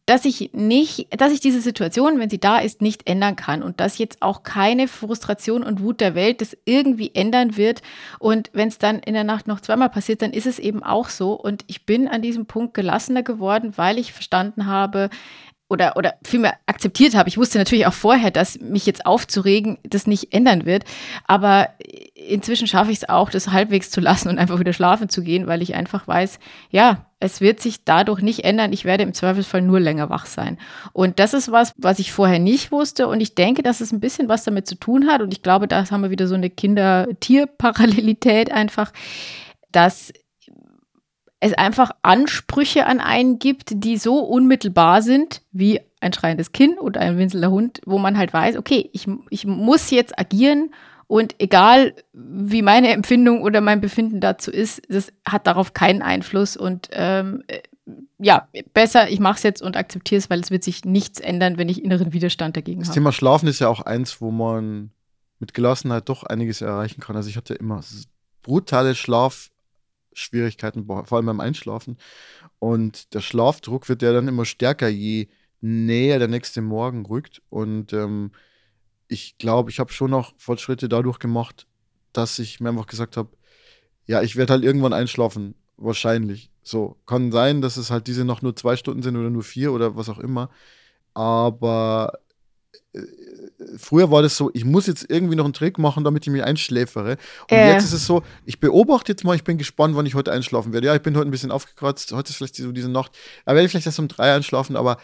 dass 0.05 0.23
ich 0.23 0.51
nicht, 0.53 1.07
dass 1.19 1.33
ich 1.33 1.41
diese 1.41 1.59
Situation, 1.59 2.17
wenn 2.17 2.29
sie 2.29 2.39
da 2.39 2.59
ist, 2.59 2.81
nicht 2.81 3.09
ändern 3.09 3.35
kann 3.35 3.61
und 3.61 3.81
dass 3.81 3.97
jetzt 3.97 4.21
auch 4.21 4.43
keine 4.43 4.87
Frustration 4.87 5.63
und 5.63 5.81
Wut 5.81 5.99
der 5.99 6.15
Welt 6.15 6.39
das 6.39 6.55
irgendwie 6.63 7.11
ändern 7.13 7.57
wird. 7.57 7.81
Und 8.17 8.49
wenn 8.53 8.69
es 8.69 8.77
dann 8.77 8.99
in 8.99 9.15
der 9.15 9.25
Nacht 9.25 9.47
noch 9.47 9.59
zweimal 9.59 9.89
passiert, 9.89 10.21
dann 10.21 10.31
ist 10.31 10.45
es 10.45 10.59
eben 10.59 10.81
auch 10.81 11.09
so. 11.09 11.33
Und 11.33 11.65
ich 11.67 11.85
bin 11.85 12.07
an 12.07 12.21
diesem 12.21 12.45
Punkt 12.45 12.73
gelassener 12.73 13.21
geworden, 13.21 13.73
weil 13.75 13.97
ich 13.99 14.13
verstanden 14.13 14.65
habe, 14.65 15.09
oder, 15.69 15.97
oder 15.97 16.15
vielmehr 16.23 16.55
akzeptiert 16.65 17.15
habe. 17.15 17.29
Ich 17.29 17.37
wusste 17.37 17.57
natürlich 17.57 17.87
auch 17.87 17.93
vorher, 17.93 18.31
dass 18.31 18.59
mich 18.59 18.85
jetzt 18.85 19.05
aufzuregen, 19.05 19.77
das 19.83 20.07
nicht 20.07 20.33
ändern 20.33 20.65
wird. 20.65 20.85
Aber 21.25 21.69
inzwischen 22.13 22.67
schaffe 22.67 22.91
ich 22.91 22.99
es 22.99 23.09
auch, 23.09 23.29
das 23.29 23.51
halbwegs 23.51 23.89
zu 23.89 23.99
lassen 23.99 24.29
und 24.29 24.39
einfach 24.39 24.59
wieder 24.59 24.73
schlafen 24.73 25.09
zu 25.09 25.23
gehen, 25.23 25.47
weil 25.47 25.61
ich 25.61 25.75
einfach 25.75 26.07
weiß, 26.07 26.39
ja, 26.69 27.05
es 27.19 27.41
wird 27.41 27.59
sich 27.59 27.83
dadurch 27.83 28.21
nicht 28.21 28.45
ändern. 28.45 28.71
Ich 28.71 28.85
werde 28.85 29.03
im 29.03 29.13
Zweifelsfall 29.13 29.61
nur 29.61 29.79
länger 29.79 30.09
wach 30.09 30.25
sein. 30.25 30.57
Und 30.93 31.19
das 31.19 31.33
ist 31.33 31.51
was, 31.51 31.73
was 31.75 31.99
ich 31.99 32.13
vorher 32.13 32.39
nicht 32.39 32.71
wusste. 32.71 33.07
Und 33.07 33.19
ich 33.19 33.35
denke, 33.35 33.63
dass 33.63 33.81
es 33.81 33.91
ein 33.91 33.99
bisschen 33.99 34.29
was 34.29 34.43
damit 34.43 34.67
zu 34.67 34.75
tun 34.75 35.07
hat. 35.07 35.21
Und 35.21 35.33
ich 35.33 35.41
glaube, 35.41 35.67
da 35.67 35.89
haben 35.89 36.01
wir 36.01 36.11
wieder 36.11 36.27
so 36.27 36.35
eine 36.35 36.49
Kinder-Tier-Parallelität 36.49 38.51
einfach, 38.51 38.93
dass 39.71 40.13
es 41.39 41.53
einfach 41.53 41.91
Ansprüche 42.01 42.85
an 42.87 42.99
einen 42.99 43.39
gibt, 43.39 43.83
die 43.83 43.97
so 43.97 44.19
unmittelbar 44.19 45.01
sind 45.01 45.41
wie 45.51 45.81
ein 45.99 46.13
schreiendes 46.13 46.51
Kind 46.51 46.79
oder 46.79 47.01
ein 47.01 47.17
winselnder 47.17 47.51
Hund, 47.51 47.81
wo 47.85 47.97
man 47.97 48.17
halt 48.17 48.33
weiß, 48.33 48.57
okay, 48.57 48.89
ich, 48.93 49.07
ich 49.29 49.45
muss 49.45 49.91
jetzt 49.91 50.17
agieren 50.17 50.71
und 51.07 51.35
egal 51.39 51.93
wie 52.13 52.61
meine 52.61 52.89
Empfindung 52.89 53.41
oder 53.41 53.61
mein 53.61 53.81
Befinden 53.81 54.19
dazu 54.19 54.51
ist, 54.51 54.81
das 54.89 55.13
hat 55.25 55.47
darauf 55.47 55.73
keinen 55.73 56.01
Einfluss 56.01 56.57
und 56.57 56.89
ähm, 56.91 57.43
äh, 57.47 57.59
ja, 58.19 58.47
besser, 58.73 59.09
ich 59.09 59.19
mache 59.19 59.37
es 59.37 59.43
jetzt 59.43 59.61
und 59.61 59.77
akzeptiere 59.77 60.19
es, 60.19 60.29
weil 60.29 60.41
es 60.41 60.51
wird 60.51 60.63
sich 60.63 60.83
nichts 60.85 61.19
ändern, 61.19 61.57
wenn 61.57 61.69
ich 61.69 61.83
inneren 61.83 62.13
Widerstand 62.13 62.57
dagegen 62.57 62.79
habe. 62.79 62.87
Das 62.87 62.93
Thema 62.93 63.11
Schlafen 63.11 63.47
ist 63.47 63.59
ja 63.59 63.69
auch 63.69 63.81
eins, 63.81 64.19
wo 64.19 64.31
man 64.31 64.91
mit 65.39 65.53
Gelassenheit 65.53 66.09
doch 66.09 66.23
einiges 66.23 66.61
erreichen 66.61 66.99
kann. 66.99 67.15
Also 67.15 67.29
ich 67.29 67.37
hatte 67.37 67.53
immer 67.53 67.81
brutale 68.41 68.95
Schlaf 68.95 69.49
Schwierigkeiten, 70.17 70.85
vor 70.85 71.13
allem 71.13 71.25
beim 71.27 71.39
Einschlafen. 71.39 71.97
Und 72.59 73.13
der 73.13 73.21
Schlafdruck 73.21 73.89
wird 73.89 74.01
ja 74.01 74.13
dann 74.13 74.27
immer 74.27 74.45
stärker, 74.45 74.87
je 74.89 75.29
näher 75.61 76.19
der 76.19 76.27
nächste 76.27 76.61
Morgen 76.61 77.05
rückt. 77.05 77.41
Und 77.49 77.93
ähm, 77.93 78.31
ich 79.07 79.37
glaube, 79.37 79.71
ich 79.71 79.79
habe 79.79 79.91
schon 79.93 80.11
noch 80.11 80.33
Fortschritte 80.37 80.89
dadurch 80.89 81.19
gemacht, 81.19 81.67
dass 82.13 82.39
ich 82.39 82.59
mir 82.59 82.69
einfach 82.69 82.87
gesagt 82.87 83.17
habe, 83.17 83.29
ja, 84.05 84.21
ich 84.21 84.35
werde 84.35 84.53
halt 84.53 84.63
irgendwann 84.63 84.93
einschlafen. 84.93 85.55
wahrscheinlich. 85.77 86.51
So, 86.63 86.97
kann 87.05 87.31
sein, 87.31 87.61
dass 87.61 87.77
es 87.77 87.91
halt 87.91 88.07
diese 88.07 88.25
noch 88.25 88.41
nur 88.41 88.55
zwei 88.55 88.75
Stunden 88.77 89.03
sind 89.03 89.15
oder 89.17 89.29
nur 89.29 89.43
vier 89.43 89.71
oder 89.73 89.95
was 89.95 90.09
auch 90.09 90.19
immer. 90.19 90.49
Aber 91.13 92.19
äh, 92.93 93.01
früher 93.77 94.11
war 94.11 94.21
das 94.21 94.37
so, 94.37 94.49
ich 94.53 94.65
muss 94.65 94.87
jetzt 94.87 95.05
irgendwie 95.09 95.35
noch 95.35 95.45
einen 95.45 95.53
Trick 95.53 95.77
machen, 95.77 96.03
damit 96.03 96.25
ich 96.25 96.31
mich 96.31 96.43
einschläfere. 96.43 97.17
Und 97.49 97.57
Äh. 97.57 97.73
jetzt 97.73 97.83
ist 97.85 97.93
es 97.93 98.05
so, 98.05 98.23
ich 98.45 98.59
beobachte 98.59 99.11
jetzt 99.11 99.23
mal, 99.23 99.35
ich 99.35 99.43
bin 99.43 99.57
gespannt, 99.57 99.95
wann 99.95 100.05
ich 100.05 100.15
heute 100.15 100.31
einschlafen 100.31 100.73
werde. 100.73 100.87
Ja, 100.87 100.95
ich 100.95 101.01
bin 101.01 101.15
heute 101.15 101.27
ein 101.27 101.31
bisschen 101.31 101.51
aufgekratzt, 101.51 102.11
heute 102.13 102.29
ist 102.29 102.37
vielleicht 102.37 102.55
so 102.55 102.71
diese 102.71 102.89
Nacht. 102.89 103.17
Da 103.45 103.53
werde 103.53 103.65
ich 103.65 103.71
vielleicht 103.71 103.85
erst 103.85 103.99
um 103.99 104.07
drei 104.07 104.33
einschlafen, 104.33 104.75
aber 104.75 104.97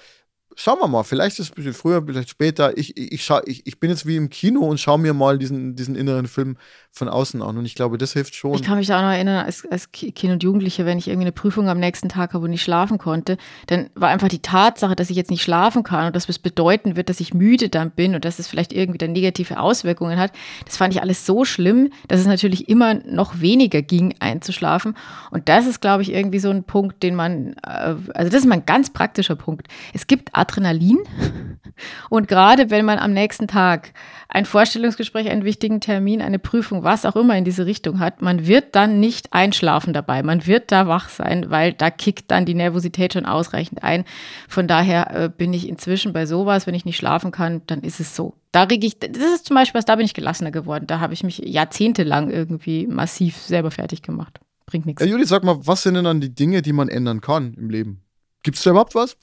schauen 0.56 0.80
wir 0.80 0.88
mal, 0.88 1.04
vielleicht 1.04 1.39
ist 1.39 1.45
es 1.45 1.52
ein 1.52 1.56
bisschen 1.56 1.73
früher, 1.73 2.04
vielleicht 2.06 2.30
später. 2.30 2.78
Ich, 2.78 2.95
ich, 2.97 3.30
ich, 3.45 3.67
ich 3.67 3.80
bin 3.80 3.89
jetzt 3.89 4.06
wie 4.06 4.15
im 4.15 4.30
Kino 4.30 4.62
und 4.62 4.80
schaue 4.80 4.99
mir 4.99 5.13
mal 5.13 5.38
diesen, 5.38 5.76
diesen 5.76 5.95
inneren 5.95 6.28
Film 6.28 6.58
von 6.95 7.10
außen 7.10 7.41
an. 7.41 7.58
Und 7.58 7.65
ich 7.65 7.73
glaube, 7.73 7.97
das 7.97 8.13
hilft 8.13 8.36
schon. 8.36 8.53
Ich 8.53 8.62
kann 8.62 8.77
mich 8.77 8.86
da 8.86 8.99
auch 8.99 9.01
noch 9.01 9.10
erinnern, 9.12 9.43
als, 9.43 9.65
als 9.71 9.91
Ki- 9.91 10.12
Kind 10.12 10.32
und 10.32 10.43
Jugendliche, 10.43 10.86
wenn 10.86 10.99
ich 10.99 11.08
irgendwie 11.08 11.23
eine 11.25 11.32
Prüfung 11.32 11.67
am 11.67 11.79
nächsten 11.79 12.08
Tag 12.08 12.36
habe 12.36 12.43
und 12.45 12.51
nicht 12.51 12.62
schlafen 12.62 12.99
konnte, 12.99 13.38
dann 13.65 13.89
war 13.95 14.10
einfach 14.10 14.27
die 14.27 14.43
Tatsache, 14.43 14.95
dass 14.95 15.10
ich 15.10 15.15
jetzt 15.17 15.32
nicht 15.32 15.41
schlafen 15.41 15.82
kann 15.82 16.06
und 16.06 16.15
dass 16.15 16.29
es 16.29 16.38
bedeuten 16.38 16.95
wird, 16.95 17.10
dass 17.10 17.19
ich 17.19 17.34
müde 17.34 17.69
dann 17.69 17.89
bin 17.89 18.13
und 18.13 18.25
dass 18.25 18.38
es 18.38 18.47
vielleicht 18.47 18.73
irgendwie 18.73 18.99
dann 18.99 19.12
negative 19.12 19.60
Auswirkungen 19.60 20.19
hat. 20.19 20.34
Das 20.65 20.77
fand 20.77 20.93
ich 20.93 21.01
alles 21.01 21.25
so 21.25 21.45
schlimm, 21.45 21.89
dass 22.10 22.19
es 22.19 22.27
natürlich 22.27 22.69
immer 22.69 22.93
noch 22.93 23.41
weniger 23.41 23.82
ging, 23.82 24.13
einzuschlafen. 24.19 24.95
Und 25.32 25.49
das 25.49 25.65
ist, 25.65 25.82
glaube 25.82 26.03
ich, 26.03 26.12
irgendwie 26.13 26.38
so 26.39 26.51
ein 26.51 26.63
Punkt, 26.63 27.01
den 27.01 27.15
man, 27.15 27.53
äh, 27.65 27.95
also 28.13 28.29
das 28.29 28.36
ist 28.36 28.45
mal 28.45 28.56
ein 28.56 28.65
ganz 28.67 28.93
praktischer 28.93 29.36
Punkt. 29.36 29.67
Es 29.95 30.06
gibt 30.06 30.29
Adrenalin 30.34 30.99
und 32.12 32.27
gerade 32.27 32.69
wenn 32.69 32.86
man 32.86 32.99
am 32.99 33.13
nächsten 33.13 33.47
Tag 33.47 33.93
ein 34.33 34.45
Vorstellungsgespräch, 34.45 35.29
einen 35.29 35.43
wichtigen 35.43 35.79
Termin, 35.79 36.19
eine 36.19 36.39
Prüfung, 36.39 36.83
was 36.83 37.05
auch 37.05 37.15
immer 37.15 37.37
in 37.37 37.45
diese 37.45 37.67
Richtung 37.67 37.99
hat, 37.99 38.23
man 38.23 38.47
wird 38.47 38.75
dann 38.75 38.99
nicht 38.99 39.31
einschlafen 39.31 39.93
dabei. 39.93 40.23
Man 40.23 40.47
wird 40.47 40.71
da 40.71 40.87
wach 40.87 41.09
sein, 41.09 41.51
weil 41.51 41.71
da 41.71 41.91
kickt 41.91 42.31
dann 42.31 42.45
die 42.45 42.55
Nervosität 42.55 43.13
schon 43.13 43.27
ausreichend 43.27 43.83
ein. 43.83 44.05
Von 44.49 44.67
daher 44.67 45.15
äh, 45.15 45.29
bin 45.29 45.53
ich 45.53 45.69
inzwischen 45.69 46.13
bei 46.13 46.25
sowas, 46.25 46.65
wenn 46.65 46.73
ich 46.73 46.83
nicht 46.83 46.97
schlafen 46.97 47.31
kann, 47.31 47.61
dann 47.67 47.81
ist 47.81 47.99
es 47.99 48.15
so. 48.15 48.33
Da 48.51 48.63
reg 48.63 48.83
ich, 48.83 48.97
das 48.97 49.15
ist 49.17 49.45
zum 49.45 49.55
Beispiel 49.55 49.77
was, 49.77 49.85
da 49.85 49.95
bin 49.95 50.05
ich 50.05 50.15
gelassener 50.15 50.51
geworden. 50.51 50.87
Da 50.87 50.99
habe 50.99 51.13
ich 51.13 51.23
mich 51.23 51.37
jahrzehntelang 51.37 52.31
irgendwie 52.31 52.87
massiv 52.87 53.37
selber 53.37 53.69
fertig 53.69 54.01
gemacht. 54.01 54.39
Bringt 54.65 54.87
nichts. 54.87 55.03
Ja, 55.03 55.07
Juli, 55.07 55.25
sag 55.25 55.43
mal, 55.43 55.57
was 55.61 55.83
sind 55.83 55.93
denn 55.93 56.05
dann 56.05 56.21
die 56.21 56.33
Dinge, 56.33 56.63
die 56.63 56.73
man 56.73 56.89
ändern 56.89 57.21
kann 57.21 57.53
im 57.53 57.69
Leben? 57.69 58.01
Gibt 58.41 58.57
es 58.57 58.63
da 58.63 58.71
überhaupt 58.71 58.95
was? 58.95 59.15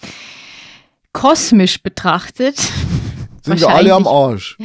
Kosmisch 1.13 1.83
betrachtet. 1.83 2.59
Sind 3.43 3.61
wir 3.61 3.71
alle 3.71 3.93
am 3.93 4.07
Arsch? 4.07 4.57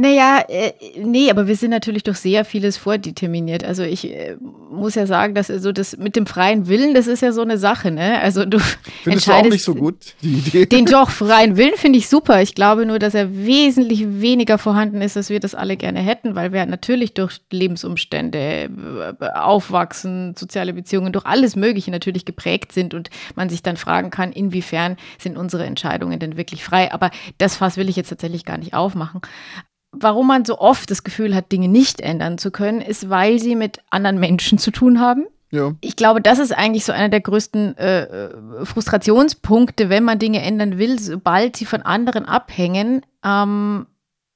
Naja, 0.00 0.44
äh, 0.48 0.72
nee, 1.02 1.28
aber 1.28 1.48
wir 1.48 1.56
sind 1.56 1.70
natürlich 1.70 2.04
durch 2.04 2.18
sehr 2.18 2.44
vieles 2.44 2.76
vordeterminiert. 2.76 3.64
Also 3.64 3.82
ich 3.82 4.08
äh, 4.08 4.36
muss 4.70 4.94
ja 4.94 5.06
sagen, 5.06 5.34
dass 5.34 5.48
so 5.48 5.72
das 5.72 5.96
mit 5.96 6.14
dem 6.14 6.24
freien 6.24 6.68
Willen, 6.68 6.94
das 6.94 7.08
ist 7.08 7.20
ja 7.20 7.32
so 7.32 7.42
eine 7.42 7.58
Sache, 7.58 7.90
ne? 7.90 8.20
Also 8.20 8.44
du 8.44 8.60
Findest 8.60 8.76
du 9.04 9.10
auch 9.10 9.12
entscheidest 9.12 9.52
nicht 9.52 9.64
so 9.64 9.74
gut, 9.74 10.14
die 10.22 10.34
Idee? 10.34 10.66
den 10.66 10.84
doch 10.84 11.10
freien 11.10 11.56
Willen 11.56 11.74
finde 11.74 11.98
ich 11.98 12.08
super. 12.08 12.40
Ich 12.42 12.54
glaube 12.54 12.86
nur, 12.86 13.00
dass 13.00 13.14
er 13.14 13.34
wesentlich 13.34 14.20
weniger 14.20 14.56
vorhanden 14.56 15.02
ist, 15.02 15.16
als 15.16 15.30
wir 15.30 15.40
das 15.40 15.56
alle 15.56 15.76
gerne 15.76 15.98
hätten, 15.98 16.36
weil 16.36 16.52
wir 16.52 16.64
natürlich 16.66 17.14
durch 17.14 17.40
Lebensumstände, 17.50 18.38
äh, 19.18 19.28
Aufwachsen, 19.34 20.36
soziale 20.38 20.74
Beziehungen, 20.74 21.12
durch 21.12 21.26
alles 21.26 21.56
Mögliche 21.56 21.90
natürlich 21.90 22.24
geprägt 22.24 22.70
sind 22.70 22.94
und 22.94 23.10
man 23.34 23.48
sich 23.48 23.64
dann 23.64 23.76
fragen 23.76 24.10
kann, 24.10 24.30
inwiefern 24.30 24.96
sind 25.18 25.36
unsere 25.36 25.64
Entscheidungen 25.64 26.20
denn 26.20 26.36
wirklich 26.36 26.62
frei. 26.62 26.92
Aber 26.92 27.10
das 27.38 27.56
Fass 27.56 27.76
will 27.76 27.88
ich 27.88 27.96
jetzt 27.96 28.10
tatsächlich 28.10 28.44
gar 28.44 28.58
nicht 28.58 28.74
aufmachen. 28.74 29.22
Warum 29.92 30.26
man 30.26 30.44
so 30.44 30.58
oft 30.58 30.90
das 30.90 31.02
Gefühl 31.02 31.34
hat, 31.34 31.50
Dinge 31.50 31.68
nicht 31.68 32.00
ändern 32.00 32.38
zu 32.38 32.50
können, 32.50 32.80
ist, 32.80 33.08
weil 33.08 33.38
sie 33.38 33.56
mit 33.56 33.80
anderen 33.90 34.20
Menschen 34.20 34.58
zu 34.58 34.70
tun 34.70 35.00
haben. 35.00 35.26
ja. 35.50 35.74
Ich 35.80 35.96
glaube, 35.96 36.20
das 36.20 36.38
ist 36.38 36.52
eigentlich 36.52 36.84
so 36.84 36.92
einer 36.92 37.08
der 37.08 37.20
größten 37.20 37.76
äh, 37.78 38.02
äh, 38.02 38.64
Frustrationspunkte, 38.64 39.88
wenn 39.88 40.04
man 40.04 40.18
Dinge 40.18 40.42
ändern 40.42 40.78
will. 40.78 40.98
Sobald 40.98 41.56
sie 41.56 41.64
von 41.64 41.82
anderen 41.82 42.26
abhängen, 42.26 43.04
ähm, 43.24 43.86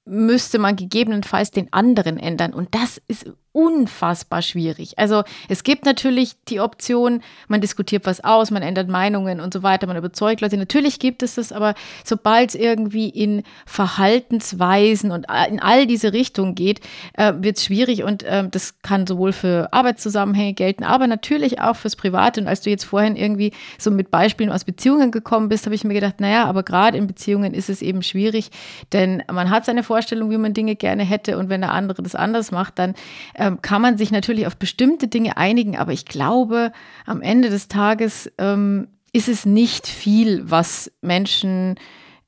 müsste 0.05 0.59
man 0.59 0.77
gegebenenfalls 0.77 1.51
den 1.51 1.73
anderen 1.73 2.19
ändern. 2.19 2.55
Und 2.55 2.75
das 2.75 3.01
ist 3.09 3.31
unfassbar 3.53 4.41
schwierig. 4.41 4.99
Also 4.99 5.25
es 5.49 5.63
gibt 5.63 5.85
natürlich 5.85 6.37
die 6.49 6.61
Option, 6.61 7.21
man 7.49 7.61
diskutiert 7.61 8.07
was 8.07 8.25
aus, 8.25 8.51
man 8.51 8.63
ändert 8.63 8.89
Meinungen 8.89 9.41
und 9.41 9.53
so 9.53 9.63
weiter, 9.63 9.87
man 9.87 9.97
überzeugt 9.97 10.41
Leute. 10.41 10.57
Natürlich 10.57 10.99
gibt 10.99 11.23
es 11.23 11.35
das, 11.35 11.53
aber 11.53 11.75
sobald 12.05 12.51
es 12.51 12.55
irgendwie 12.55 13.11
in 13.11 13.43
Verhaltensweisen 13.67 15.11
und 15.11 15.27
in 15.49 15.61
all 15.61 15.87
diese 15.87 16.15
Richtungen 16.15 16.55
geht, 16.55 16.81
äh, 17.13 17.35
wird 17.37 17.59
es 17.59 17.65
schwierig 17.65 18.05
und 18.05 18.25
ähm, 18.27 18.51
das 18.51 18.81
kann 18.81 19.07
sowohl 19.07 19.33
für 19.33 19.69
Arbeitszusammenhänge 19.73 20.55
gelten, 20.55 20.85
aber 20.85 21.07
natürlich 21.07 21.61
auch 21.61 21.77
fürs 21.77 21.97
Private. 21.97 22.41
Und 22.41 22.49
als 22.49 22.63
du 22.63 22.71
jetzt 22.71 22.85
vorhin 22.85 23.17
irgendwie 23.17 23.53
so 23.79 23.91
mit 23.91 24.11
Beispielen 24.11 24.51
aus 24.51 24.65
Beziehungen 24.65 25.11
gekommen 25.11 25.51
bist, 25.51 25.67
habe 25.67 25.75
ich 25.75 25.85
mir 25.85 25.95
gedacht, 25.95 26.21
naja, 26.21 26.47
aber 26.47 26.63
gerade 26.63 26.97
in 26.97 27.07
Beziehungen 27.07 27.53
ist 27.53 27.69
es 27.69 27.83
eben 27.83 28.03
schwierig, 28.03 28.51
denn 28.93 29.23
man 29.31 29.51
hat 29.51 29.67
seine 29.67 29.83
Vorstellung, 29.83 30.31
wie 30.31 30.39
man 30.39 30.55
Dinge 30.55 30.75
gerne 30.75 31.03
hätte 31.03 31.37
und 31.37 31.51
wenn 31.51 31.61
der 31.61 31.73
andere 31.73 32.03
das 32.03 32.15
anders 32.15 32.51
macht, 32.51 32.79
dann 32.79 32.95
ähm, 33.43 33.61
kann 33.61 33.83
man 33.83 33.99
sich 33.99 34.13
natürlich 34.13 34.47
auf 34.47 34.57
bestimmte 34.57 35.09
Dinge 35.09 35.37
einigen, 35.37 35.77
aber 35.77 35.93
ich 35.93 36.05
glaube, 36.05 36.71
am 37.07 37.23
Ende 37.23 37.51
des 37.51 37.67
Tages 37.67 38.31
ähm, 38.39 38.87
ist 39.13 39.29
es 39.29 39.45
nicht 39.45 39.89
viel, 39.89 40.49
was 40.49 40.93
Menschen 41.01 41.75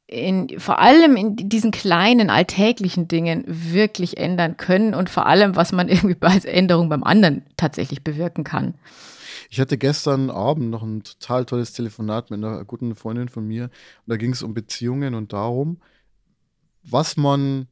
in, 0.09 0.59
vor 0.59 0.81
allem 0.81 1.17
in 1.17 1.37
diesen 1.37 1.71
kleinen 1.71 2.31
alltäglichen 2.31 3.07
Dingen 3.07 3.45
wirklich 3.47 4.17
ändern 4.17 4.57
können 4.57 4.93
und 4.93 5.09
vor 5.09 5.27
allem, 5.27 5.55
was 5.55 5.71
man 5.71 5.89
irgendwie 5.89 6.17
als 6.21 6.45
Änderung 6.45 6.89
beim 6.89 7.05
anderen 7.05 7.45
tatsächlich 7.57 8.03
bewirken 8.03 8.43
kann. 8.43 8.75
Ich 9.51 9.61
hatte 9.61 9.79
gestern 9.79 10.31
Abend 10.31 10.71
noch 10.71 10.83
ein 10.83 11.05
total 11.05 11.45
tolles 11.45 11.73
Telefonat 11.73 12.31
mit 12.33 12.39
einer 12.43 12.65
guten 12.65 12.97
Freundin 12.97 13.29
von 13.29 13.47
mir. 13.47 13.65
Und 13.65 13.71
da 14.09 14.17
ging 14.17 14.33
es 14.33 14.43
um 14.43 14.53
Beziehungen 14.53 15.15
und 15.15 15.33
darum, 15.33 15.79
was 16.83 17.17
man 17.17 17.69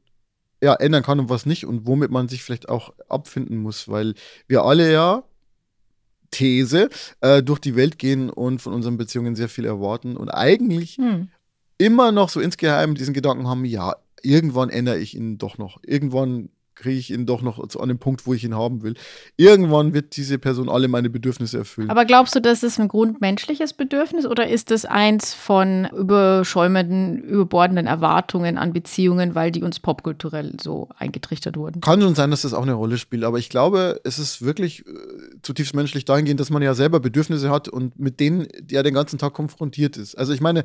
ja, 0.63 0.75
ändern 0.75 1.03
kann 1.03 1.19
und 1.19 1.29
was 1.29 1.45
nicht 1.45 1.65
und 1.65 1.85
womit 1.85 2.09
man 2.09 2.29
sich 2.29 2.41
vielleicht 2.41 2.69
auch 2.69 2.93
abfinden 3.09 3.57
muss, 3.57 3.89
weil 3.89 4.13
wir 4.47 4.63
alle 4.63 4.91
ja, 4.91 5.23
These, 6.31 6.89
äh, 7.21 7.43
durch 7.43 7.59
die 7.59 7.75
Welt 7.75 7.99
gehen 7.99 8.29
und 8.29 8.61
von 8.61 8.73
unseren 8.73 8.97
Beziehungen 8.97 9.35
sehr 9.35 9.49
viel 9.49 9.65
erwarten 9.65 10.15
und 10.15 10.29
eigentlich 10.29 10.95
Hm. 10.97 11.29
immer 11.77 12.11
noch 12.11 12.29
so 12.29 12.39
insgeheim 12.39 12.95
diesen 12.95 13.13
Gedanken 13.13 13.47
haben, 13.47 13.65
ja, 13.65 13.97
irgendwann 14.21 14.69
ändere 14.69 14.97
ich 14.99 15.15
ihn 15.15 15.37
doch 15.37 15.57
noch. 15.57 15.79
Irgendwann 15.85 16.49
kriege 16.75 16.97
ich 16.97 17.11
ihn 17.11 17.25
doch 17.25 17.41
noch 17.41 17.65
zu, 17.67 17.79
an 17.79 17.89
den 17.89 17.99
Punkt, 17.99 18.25
wo 18.25 18.33
ich 18.33 18.43
ihn 18.43 18.55
haben 18.55 18.81
will. 18.83 18.95
Irgendwann 19.37 19.93
wird 19.93 20.17
diese 20.17 20.37
Person 20.39 20.69
alle 20.69 20.87
meine 20.87 21.09
Bedürfnisse 21.09 21.59
erfüllen. 21.59 21.89
Aber 21.89 22.05
glaubst 22.05 22.35
du, 22.35 22.41
das 22.41 22.63
ist 22.63 22.79
ein 22.79 22.87
grundmenschliches 22.87 23.73
Bedürfnis 23.73 24.25
oder 24.25 24.47
ist 24.47 24.71
es 24.71 24.85
eins 24.85 25.33
von 25.33 25.87
überschäumenden, 25.95 27.19
überbordenden 27.23 27.87
Erwartungen 27.87 28.57
an 28.57 28.73
Beziehungen, 28.73 29.35
weil 29.35 29.51
die 29.51 29.63
uns 29.63 29.79
popkulturell 29.79 30.53
so 30.61 30.89
eingetrichtert 30.97 31.57
wurden? 31.57 31.81
Kann 31.81 32.01
schon 32.01 32.15
sein, 32.15 32.31
dass 32.31 32.41
das 32.43 32.53
auch 32.53 32.63
eine 32.63 32.73
Rolle 32.73 32.97
spielt, 32.97 33.23
aber 33.23 33.37
ich 33.39 33.49
glaube, 33.49 34.01
es 34.03 34.19
ist 34.19 34.41
wirklich 34.43 34.85
äh, 34.85 34.91
zutiefst 35.41 35.75
menschlich 35.75 36.05
dahingehend, 36.05 36.39
dass 36.39 36.49
man 36.49 36.61
ja 36.61 36.73
selber 36.73 36.99
Bedürfnisse 36.99 37.49
hat 37.49 37.67
und 37.69 37.99
mit 37.99 38.19
denen 38.19 38.47
ja 38.69 38.83
den 38.83 38.93
ganzen 38.93 39.19
Tag 39.19 39.33
konfrontiert 39.33 39.97
ist. 39.97 40.15
Also 40.15 40.33
ich 40.33 40.41
meine, 40.41 40.63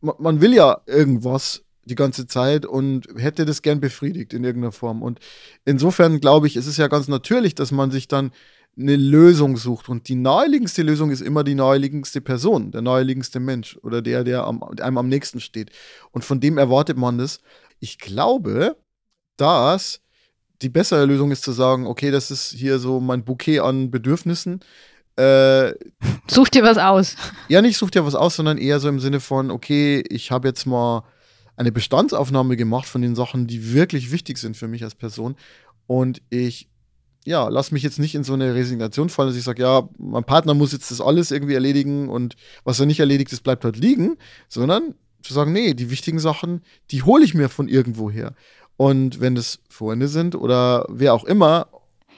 ma- 0.00 0.16
man 0.18 0.40
will 0.40 0.54
ja 0.54 0.80
irgendwas 0.86 1.64
die 1.84 1.94
ganze 1.94 2.26
Zeit 2.26 2.64
und 2.66 3.08
hätte 3.16 3.44
das 3.44 3.62
gern 3.62 3.80
befriedigt 3.80 4.32
in 4.34 4.44
irgendeiner 4.44 4.72
Form. 4.72 5.02
Und 5.02 5.18
insofern 5.64 6.20
glaube 6.20 6.46
ich, 6.46 6.56
es 6.56 6.66
ist 6.66 6.76
ja 6.76 6.88
ganz 6.88 7.08
natürlich, 7.08 7.54
dass 7.54 7.72
man 7.72 7.90
sich 7.90 8.08
dann 8.08 8.30
eine 8.78 8.96
Lösung 8.96 9.56
sucht. 9.56 9.88
Und 9.88 10.08
die 10.08 10.14
naheliegendste 10.14 10.82
Lösung 10.82 11.10
ist 11.10 11.20
immer 11.20 11.44
die 11.44 11.54
naheliegendste 11.54 12.20
Person, 12.20 12.70
der 12.70 12.82
naheliegendste 12.82 13.40
Mensch 13.40 13.78
oder 13.82 14.00
der, 14.00 14.24
der 14.24 14.44
am, 14.44 14.62
einem 14.62 14.98
am 14.98 15.08
nächsten 15.08 15.40
steht. 15.40 15.70
Und 16.10 16.24
von 16.24 16.40
dem 16.40 16.56
erwartet 16.56 16.96
man 16.96 17.18
das. 17.18 17.40
Ich 17.80 17.98
glaube, 17.98 18.76
dass 19.36 20.00
die 20.62 20.68
bessere 20.68 21.04
Lösung 21.04 21.32
ist 21.32 21.42
zu 21.42 21.52
sagen, 21.52 21.86
okay, 21.86 22.10
das 22.10 22.30
ist 22.30 22.52
hier 22.52 22.78
so 22.78 23.00
mein 23.00 23.24
Bouquet 23.24 23.60
an 23.60 23.90
Bedürfnissen. 23.90 24.60
Äh, 25.16 25.72
Such 26.30 26.48
dir 26.48 26.62
was 26.62 26.78
aus. 26.78 27.16
ja, 27.48 27.60
nicht 27.60 27.76
such 27.76 27.90
dir 27.90 28.06
was 28.06 28.14
aus, 28.14 28.36
sondern 28.36 28.56
eher 28.56 28.80
so 28.80 28.88
im 28.88 29.00
Sinne 29.00 29.20
von, 29.20 29.50
okay, 29.50 30.02
ich 30.08 30.30
habe 30.30 30.48
jetzt 30.48 30.64
mal 30.64 31.02
eine 31.62 31.72
Bestandsaufnahme 31.72 32.56
gemacht 32.56 32.86
von 32.86 33.02
den 33.02 33.14
Sachen, 33.14 33.46
die 33.46 33.72
wirklich 33.72 34.12
wichtig 34.12 34.38
sind 34.38 34.56
für 34.56 34.68
mich 34.68 34.84
als 34.84 34.94
Person. 34.94 35.36
Und 35.86 36.22
ich, 36.28 36.68
ja, 37.24 37.48
lass 37.48 37.72
mich 37.72 37.82
jetzt 37.82 37.98
nicht 37.98 38.14
in 38.14 38.24
so 38.24 38.34
eine 38.34 38.54
Resignation 38.54 39.08
fallen, 39.08 39.28
dass 39.28 39.38
ich 39.38 39.44
sage, 39.44 39.62
ja, 39.62 39.88
mein 39.98 40.24
Partner 40.24 40.54
muss 40.54 40.72
jetzt 40.72 40.90
das 40.90 41.00
alles 41.00 41.30
irgendwie 41.30 41.54
erledigen 41.54 42.08
und 42.08 42.36
was 42.64 42.80
er 42.80 42.86
nicht 42.86 43.00
erledigt 43.00 43.32
ist, 43.32 43.42
bleibt 43.42 43.64
halt 43.64 43.76
liegen, 43.76 44.16
sondern 44.48 44.94
zu 45.22 45.32
sagen, 45.32 45.52
nee, 45.52 45.74
die 45.74 45.90
wichtigen 45.90 46.18
Sachen, 46.18 46.62
die 46.90 47.02
hole 47.02 47.24
ich 47.24 47.34
mir 47.34 47.48
von 47.48 47.68
irgendwo 47.68 48.10
her. 48.10 48.34
Und 48.76 49.20
wenn 49.20 49.34
das 49.34 49.60
Freunde 49.68 50.08
sind 50.08 50.34
oder 50.34 50.86
wer 50.88 51.14
auch 51.14 51.24
immer, 51.24 51.68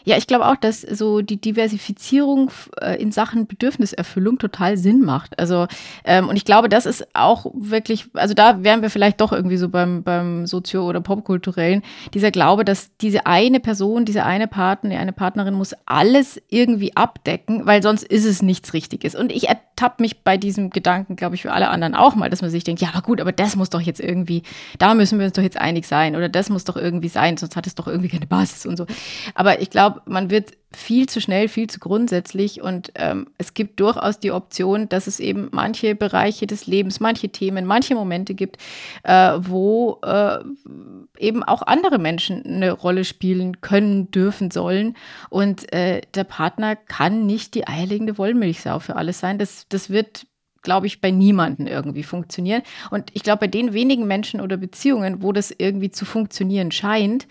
Ja, 0.04 0.18
ich 0.18 0.26
glaube 0.26 0.46
auch, 0.46 0.56
dass 0.56 0.82
so 0.82 1.22
die 1.22 1.40
Diversifizierung 1.40 2.50
äh, 2.80 3.00
in 3.00 3.10
Sachen 3.10 3.46
Bedürfniserfüllung 3.46 4.38
total 4.38 4.76
Sinn 4.76 5.00
macht. 5.00 5.38
Also, 5.38 5.66
ähm, 6.04 6.28
und 6.28 6.36
ich 6.36 6.44
glaube, 6.44 6.68
das 6.68 6.84
ist 6.84 7.06
auch 7.14 7.46
wirklich, 7.54 8.06
also 8.12 8.34
da 8.34 8.62
wären 8.62 8.82
wir 8.82 8.90
vielleicht 8.90 9.22
doch 9.22 9.32
irgendwie 9.32 9.56
so 9.56 9.70
beim, 9.70 10.02
beim 10.02 10.46
Sozio- 10.46 10.86
oder 10.86 11.00
Popkulturellen, 11.00 11.82
dieser 12.12 12.30
Glaube, 12.30 12.66
dass 12.66 12.90
diese 12.98 13.24
eine 13.26 13.60
Person, 13.60 14.04
diese 14.04 14.24
eine 14.24 14.46
Partner, 14.46 14.90
die 14.90 14.96
eine 14.96 15.12
Partnerin 15.12 15.54
muss 15.54 15.74
alles 15.86 16.40
irgendwie 16.48 16.94
abdecken, 16.96 17.64
weil 17.64 17.82
sonst 17.82 18.04
ist 18.04 18.26
es 18.26 18.42
nichts 18.42 18.74
Richtiges. 18.74 19.14
Und 19.14 19.32
ich 19.32 19.48
ertappe 19.48 20.02
mich 20.02 20.22
bei 20.22 20.36
diesem 20.36 20.68
Gedanken, 20.68 21.16
glaube 21.16 21.34
ich, 21.34 21.42
für 21.42 21.52
alle 21.52 21.70
anderen 21.70 21.94
auch 21.94 22.14
mal, 22.14 22.28
dass 22.28 22.42
man 22.42 22.50
sich 22.50 22.64
denkt, 22.64 22.82
ja, 22.82 22.88
aber 22.92 23.00
gut, 23.00 23.22
aber 23.22 23.32
das 23.32 23.56
muss 23.56 23.70
doch 23.70 23.80
jetzt 23.80 24.00
irgendwie, 24.00 24.42
da 24.78 24.92
müssen 24.94 25.18
wir 25.18 25.26
uns 25.26 25.34
doch 25.34 25.42
jetzt 25.42 25.58
einig 25.58 25.86
sein 25.86 26.14
oder 26.14 26.28
das 26.28 26.50
muss 26.50 26.64
doch 26.64 26.76
irgendwie 26.76 27.08
sein, 27.08 27.38
sonst 27.38 27.56
hat 27.56 27.66
es 27.66 27.74
doch 27.74 27.86
irgendwie 27.86 28.10
keine 28.10 28.26
Basis 28.26 28.66
und 28.66 28.76
so. 28.76 28.86
Aber 29.34 29.62
ich 29.62 29.70
glaube, 29.70 29.93
man 30.06 30.30
wird 30.30 30.52
viel 30.72 31.08
zu 31.08 31.20
schnell, 31.20 31.48
viel 31.48 31.68
zu 31.68 31.78
grundsätzlich 31.78 32.60
und 32.60 32.92
ähm, 32.96 33.28
es 33.38 33.54
gibt 33.54 33.80
durchaus 33.80 34.18
die 34.18 34.32
Option, 34.32 34.88
dass 34.88 35.06
es 35.06 35.20
eben 35.20 35.48
manche 35.52 35.94
Bereiche 35.94 36.46
des 36.46 36.66
Lebens, 36.66 37.00
manche 37.00 37.28
Themen, 37.28 37.64
manche 37.64 37.94
Momente 37.94 38.34
gibt, 38.34 38.58
äh, 39.04 39.32
wo 39.38 40.00
äh, 40.02 40.38
eben 41.18 41.42
auch 41.42 41.62
andere 41.62 41.98
Menschen 41.98 42.44
eine 42.44 42.72
Rolle 42.72 43.04
spielen 43.04 43.60
können, 43.60 44.10
dürfen, 44.10 44.50
sollen 44.50 44.96
und 45.30 45.72
äh, 45.72 46.00
der 46.14 46.24
Partner 46.24 46.76
kann 46.76 47.26
nicht 47.26 47.54
die 47.54 47.66
eierlegende 47.66 48.18
Wollmilchsau 48.18 48.80
für 48.80 48.96
alles 48.96 49.20
sein. 49.20 49.38
Das, 49.38 49.66
das 49.68 49.90
wird 49.90 50.26
glaube 50.64 50.88
ich, 50.88 51.00
bei 51.00 51.12
niemandem 51.12 51.68
irgendwie 51.68 52.02
funktionieren. 52.02 52.62
Und 52.90 53.10
ich 53.12 53.22
glaube, 53.22 53.40
bei 53.40 53.46
den 53.46 53.72
wenigen 53.72 54.06
Menschen 54.08 54.40
oder 54.40 54.56
Beziehungen, 54.56 55.22
wo 55.22 55.30
das 55.30 55.54
irgendwie 55.56 55.92
zu 55.92 56.04
funktionieren 56.04 56.72
scheint, 56.72 57.28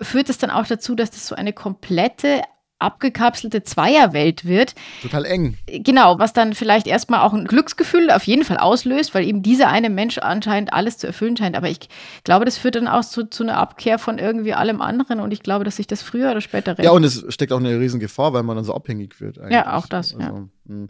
führt 0.00 0.28
es 0.28 0.38
dann 0.38 0.50
auch 0.50 0.66
dazu, 0.66 0.94
dass 0.94 1.10
das 1.10 1.26
so 1.26 1.34
eine 1.34 1.52
komplette 1.52 2.42
abgekapselte 2.84 3.62
Zweierwelt 3.62 4.44
wird. 4.44 4.74
Total 5.00 5.24
eng. 5.24 5.56
Genau, 5.66 6.18
was 6.18 6.32
dann 6.32 6.54
vielleicht 6.54 6.86
erstmal 6.86 7.20
auch 7.20 7.32
ein 7.32 7.46
Glücksgefühl 7.46 8.10
auf 8.10 8.24
jeden 8.24 8.44
Fall 8.44 8.58
auslöst, 8.58 9.14
weil 9.14 9.26
eben 9.26 9.42
dieser 9.42 9.68
eine 9.68 9.90
Mensch 9.90 10.18
anscheinend 10.18 10.72
alles 10.72 10.98
zu 10.98 11.06
erfüllen 11.06 11.36
scheint. 11.36 11.56
Aber 11.56 11.68
ich 11.68 11.88
glaube, 12.24 12.44
das 12.44 12.58
führt 12.58 12.74
dann 12.74 12.88
auch 12.88 13.04
zu, 13.04 13.24
zu 13.24 13.42
einer 13.42 13.56
Abkehr 13.56 13.98
von 13.98 14.18
irgendwie 14.18 14.54
allem 14.54 14.80
anderen 14.80 15.20
und 15.20 15.32
ich 15.32 15.42
glaube, 15.42 15.64
dass 15.64 15.76
sich 15.76 15.86
das 15.86 16.02
früher 16.02 16.30
oder 16.30 16.40
später 16.40 16.72
rechnet. 16.72 16.86
Ja, 16.86 16.90
und 16.90 17.04
es 17.04 17.24
steckt 17.28 17.52
auch 17.52 17.58
eine 17.58 17.78
riesen 17.78 18.00
Gefahr, 18.00 18.32
weil 18.32 18.42
man 18.42 18.56
dann 18.56 18.64
so 18.64 18.74
abhängig 18.74 19.20
wird. 19.20 19.38
Eigentlich. 19.38 19.52
Ja, 19.52 19.76
auch 19.76 19.86
das. 19.86 20.14
Also, 20.14 20.26
ja. 20.26 20.48
Hm. 20.66 20.88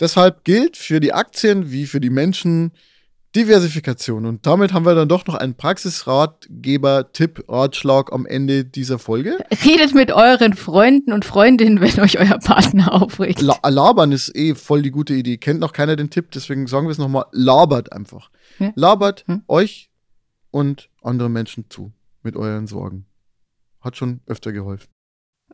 Deshalb 0.00 0.44
gilt 0.44 0.76
für 0.76 1.00
die 1.00 1.12
Aktien 1.12 1.70
wie 1.70 1.86
für 1.86 2.00
die 2.00 2.10
Menschen, 2.10 2.72
Diversifikation. 3.34 4.26
Und 4.26 4.46
damit 4.46 4.72
haben 4.72 4.86
wir 4.86 4.94
dann 4.94 5.08
doch 5.08 5.26
noch 5.26 5.34
einen 5.34 5.54
Praxisratgeber, 5.54 7.12
Tipp, 7.12 7.44
Ratschlag 7.48 8.12
am 8.12 8.26
Ende 8.26 8.64
dieser 8.64 8.98
Folge. 8.98 9.38
Redet 9.64 9.94
mit 9.94 10.12
euren 10.12 10.54
Freunden 10.54 11.12
und 11.12 11.24
Freundinnen, 11.24 11.80
wenn 11.80 12.00
euch 12.00 12.18
euer 12.18 12.38
Partner 12.38 12.92
aufregt. 12.92 13.40
La 13.40 13.58
labern 13.68 14.12
ist 14.12 14.34
eh 14.36 14.54
voll 14.54 14.82
die 14.82 14.90
gute 14.90 15.14
Idee. 15.14 15.36
Kennt 15.36 15.60
noch 15.60 15.72
keiner 15.72 15.96
den 15.96 16.10
Tipp, 16.10 16.30
deswegen 16.32 16.66
sagen 16.66 16.86
wir 16.86 16.92
es 16.92 16.98
nochmal. 16.98 17.24
Labert 17.32 17.92
einfach. 17.92 18.30
Ja? 18.58 18.72
Labert 18.76 19.24
hm? 19.26 19.42
euch 19.48 19.90
und 20.50 20.88
andere 21.02 21.28
Menschen 21.28 21.66
zu 21.68 21.92
mit 22.22 22.36
euren 22.36 22.66
Sorgen. 22.66 23.06
Hat 23.80 23.96
schon 23.96 24.20
öfter 24.26 24.52
geholfen. 24.52 24.93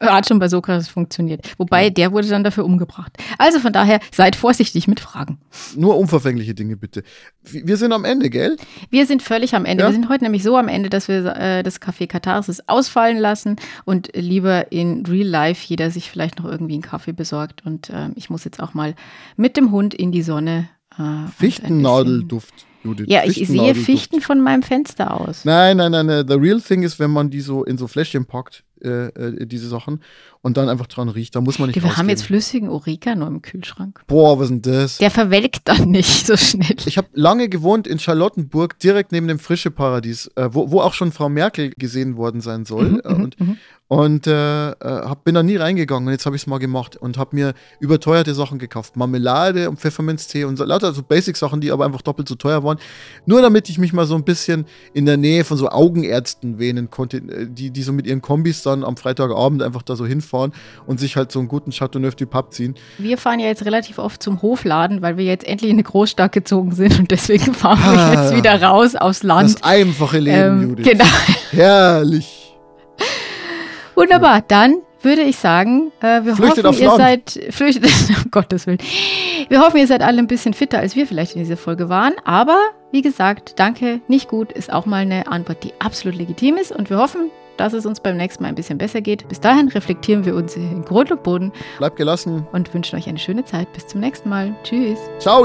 Hat 0.00 0.26
schon 0.26 0.38
bei 0.38 0.48
Sokrates 0.48 0.88
funktioniert. 0.88 1.46
Wobei, 1.58 1.84
ja. 1.84 1.90
der 1.90 2.12
wurde 2.12 2.28
dann 2.28 2.42
dafür 2.42 2.64
umgebracht. 2.64 3.12
Also 3.36 3.58
von 3.58 3.72
daher, 3.72 4.00
seid 4.12 4.34
vorsichtig 4.34 4.88
mit 4.88 4.98
Fragen. 4.98 5.38
Nur 5.76 5.98
unverfängliche 5.98 6.54
Dinge 6.54 6.78
bitte. 6.78 7.02
Wir 7.42 7.76
sind 7.76 7.92
am 7.92 8.06
Ende, 8.06 8.30
gell? 8.30 8.56
Wir 8.88 9.04
sind 9.04 9.22
völlig 9.22 9.54
am 9.54 9.66
Ende. 9.66 9.84
Ja? 9.84 9.90
Wir 9.90 9.92
sind 9.92 10.08
heute 10.08 10.24
nämlich 10.24 10.42
so 10.42 10.56
am 10.56 10.68
Ende, 10.68 10.88
dass 10.88 11.08
wir 11.08 11.36
äh, 11.36 11.62
das 11.62 11.82
Café 11.82 12.06
Katharsis 12.06 12.62
ausfallen 12.66 13.18
lassen 13.18 13.56
und 13.84 14.10
lieber 14.14 14.72
in 14.72 15.04
Real 15.04 15.26
Life 15.26 15.66
jeder 15.66 15.90
sich 15.90 16.10
vielleicht 16.10 16.38
noch 16.38 16.50
irgendwie 16.50 16.74
einen 16.74 16.82
Kaffee 16.82 17.12
besorgt. 17.12 17.66
Und 17.66 17.90
äh, 17.90 18.08
ich 18.14 18.30
muss 18.30 18.44
jetzt 18.44 18.60
auch 18.60 18.72
mal 18.72 18.94
mit 19.36 19.58
dem 19.58 19.70
Hund 19.70 19.92
in 19.92 20.12
die 20.12 20.22
Sonne. 20.22 20.70
Äh, 20.98 21.28
Fichtennadelduft. 21.36 22.66
Judith. 22.82 23.06
Ja, 23.10 23.24
ich 23.24 23.46
sehe 23.46 23.74
Fichten 23.74 24.22
von 24.22 24.40
meinem 24.40 24.62
Fenster 24.62 25.20
aus. 25.20 25.44
Nein, 25.44 25.76
nein, 25.76 25.92
nein, 25.92 26.06
nein. 26.06 26.26
The 26.26 26.36
real 26.36 26.62
thing 26.62 26.82
ist, 26.82 26.98
wenn 26.98 27.10
man 27.10 27.28
die 27.28 27.42
so 27.42 27.62
in 27.62 27.76
so 27.76 27.86
Fläschchen 27.86 28.24
packt 28.24 28.64
äh, 28.83 29.07
äh, 29.09 29.47
diese 29.47 29.69
Sachen 29.69 30.01
und 30.43 30.57
dann 30.57 30.69
einfach 30.69 30.87
dran 30.87 31.09
riecht. 31.09 31.35
Da 31.37 31.40
muss 31.40 31.59
man 31.59 31.69
nicht 31.69 31.77
Wir 31.77 31.83
rausgehen. 31.83 31.99
haben 31.99 32.09
jetzt 32.09 32.25
flüssigen 32.25 32.69
Ureka 32.69 33.14
nur 33.14 33.29
im 33.29 33.43
Kühlschrank. 33.43 34.03
Boah, 34.07 34.38
was 34.38 34.51
ist 34.51 34.51
denn 34.51 34.62
das? 34.62 34.99
Der 34.99 35.11
verwelkt 35.11 35.62
dann 35.69 35.90
nicht 35.90 36.27
so 36.27 36.37
schnell. 36.37 36.77
Ich 36.87 36.97
habe 36.99 37.09
lange 37.12 37.49
gewohnt 37.49 37.87
in 37.87 37.99
Charlottenburg, 37.99 38.79
direkt 38.79 39.12
neben 39.12 39.29
dem 39.29 39.38
Frische 39.38 39.71
Paradies, 39.71 40.31
äh, 40.37 40.49
wo, 40.53 40.71
wo 40.71 40.81
auch 40.81 40.95
schon 40.95 41.12
Frau 41.12 41.29
Merkel 41.29 41.71
gesehen 41.71 42.16
worden 42.16 42.40
sein 42.40 42.64
soll. 42.64 42.90
Mhm, 42.90 43.01
äh, 43.05 43.09
und 43.14 43.40
mhm. 43.40 43.57
Und 43.90 44.26
äh, 44.26 44.70
äh, 44.70 44.74
hab, 44.81 45.24
bin 45.24 45.35
da 45.35 45.42
nie 45.42 45.57
reingegangen 45.57 46.07
und 46.07 46.12
jetzt 46.12 46.24
habe 46.24 46.37
ich 46.37 46.42
es 46.42 46.46
mal 46.46 46.59
gemacht 46.59 46.96
und 46.96 47.18
habe 47.18 47.37
mir 47.37 47.53
überteuerte 47.81 48.35
Sachen 48.35 48.59
gekauft. 48.59 48.96
Marmelade 48.96 49.68
und 49.68 49.79
Pfefferminztee 49.79 50.44
und 50.44 50.57
so, 50.57 50.64
lauter 50.64 50.94
so 50.94 51.03
Basic-Sachen, 51.03 51.61
die 51.61 51.70
aber 51.70 51.85
einfach 51.85 52.03
doppelt 52.03 52.29
so 52.29 52.35
teuer 52.35 52.64
waren. 52.64 52.79
Nur 53.26 53.42
damit 53.42 53.68
ich 53.68 53.79
mich 53.79 53.92
mal 53.92 54.07
so 54.07 54.14
ein 54.14 54.24
bisschen 54.24 54.64
in 54.94 55.05
der 55.05 55.18
Nähe 55.18 55.44
von 55.44 55.59
so 55.59 55.68
Augenärzten 55.68 56.59
wähnen 56.59 56.88
konnte, 56.88 57.20
die, 57.20 57.70
die 57.70 57.83
so 57.83 57.92
mit 57.92 58.07
ihren 58.07 58.22
Kombis 58.22 58.62
da 58.62 58.70
dann 58.70 58.85
am 58.85 58.96
Freitagabend 58.96 59.62
einfach 59.62 59.83
da 59.83 59.96
so 59.96 60.07
hinfahren 60.07 60.53
und 60.87 61.00
sich 61.00 61.16
halt 61.16 61.31
so 61.31 61.38
einen 61.38 61.48
guten 61.48 61.70
Chateauneuf 61.70 62.14
du 62.14 62.26
Pape 62.26 62.50
ziehen. 62.50 62.74
Wir 62.98 63.18
fahren 63.18 63.40
ja 63.40 63.46
jetzt 63.46 63.64
relativ 63.64 63.98
oft 63.98 64.22
zum 64.22 64.40
Hofladen, 64.42 65.03
weil 65.03 65.16
wir 65.16 65.24
jetzt 65.24 65.46
endlich 65.46 65.70
in 65.70 65.76
eine 65.76 65.83
Großstadt 65.83 66.33
gezogen 66.33 66.72
sind 66.72 66.98
und 66.98 67.11
deswegen 67.11 67.55
fahren 67.55 67.79
ah, 67.83 68.12
wir 68.12 68.22
jetzt 68.22 68.37
wieder 68.37 68.62
raus 68.62 68.96
aufs 68.96 69.22
Land. 69.22 69.55
Das 69.57 69.62
einfache 69.62 70.18
Leben, 70.18 70.62
ähm, 70.62 70.68
Judith. 70.70 70.87
Genau. 70.87 71.05
Herrlich. 71.50 72.57
Wunderbar, 73.94 74.42
dann 74.46 74.76
würde 75.03 75.22
ich 75.22 75.37
sagen, 75.37 75.92
äh, 76.00 76.24
wir 76.24 76.37
flüchtet 76.37 76.64
hoffen, 76.64 76.81
ihr 76.81 76.88
Land. 76.88 77.31
seid 77.31 77.55
flüchtet, 77.55 77.90
um 78.24 78.31
Gottes 78.31 78.66
Willen. 78.66 78.79
Wir 79.48 79.61
hoffen, 79.61 79.79
ihr 79.79 79.87
seid 79.87 80.03
alle 80.03 80.18
ein 80.18 80.26
bisschen 80.26 80.55
fitter, 80.55 80.79
als 80.79 80.94
wir 80.94 81.07
vielleicht 81.07 81.35
in 81.35 81.42
dieser 81.42 81.57
Folge 81.57 81.88
waren. 81.88 82.14
Aber 82.24 82.59
wie 82.92 83.03
gesagt, 83.03 83.59
danke, 83.59 84.00
nicht 84.09 84.29
gut, 84.29 84.53
ist 84.53 84.72
auch 84.72 84.87
mal 84.87 84.98
eine 85.03 85.26
Antwort, 85.29 85.64
die 85.64 85.72
absolut 85.79 86.18
legitim 86.18 86.57
ist. 86.57 86.72
Und 86.72 86.90
wir 86.90 86.98
hoffen, 86.98 87.31
dass 87.57 87.72
es 87.72 87.87
uns 87.87 88.00
beim 88.00 88.16
nächsten 88.16 88.42
Mal 88.42 88.48
ein 88.48 88.55
bisschen 88.55 88.79
besser 88.79 89.00
geht. 89.00 89.29
Bis 89.29 89.40
dahin 89.40 89.68
reflektieren 89.68 90.24
wir 90.24 90.35
uns 90.35 90.57
in 90.57 90.85
Grund 90.85 91.11
und 91.12 91.22
Boden. 91.22 91.53
Bleibt 91.79 91.96
gelassen. 91.96 92.46
Und 92.53 92.72
wünschen 92.74 92.96
euch 92.96 93.09
eine 93.09 93.18
schöne 93.18 93.44
Zeit. 93.44 93.72
Bis 93.72 93.87
zum 93.87 94.00
nächsten 94.00 94.29
Mal. 94.29 94.55
Tschüss. 94.64 94.98
Ciao. 95.18 95.44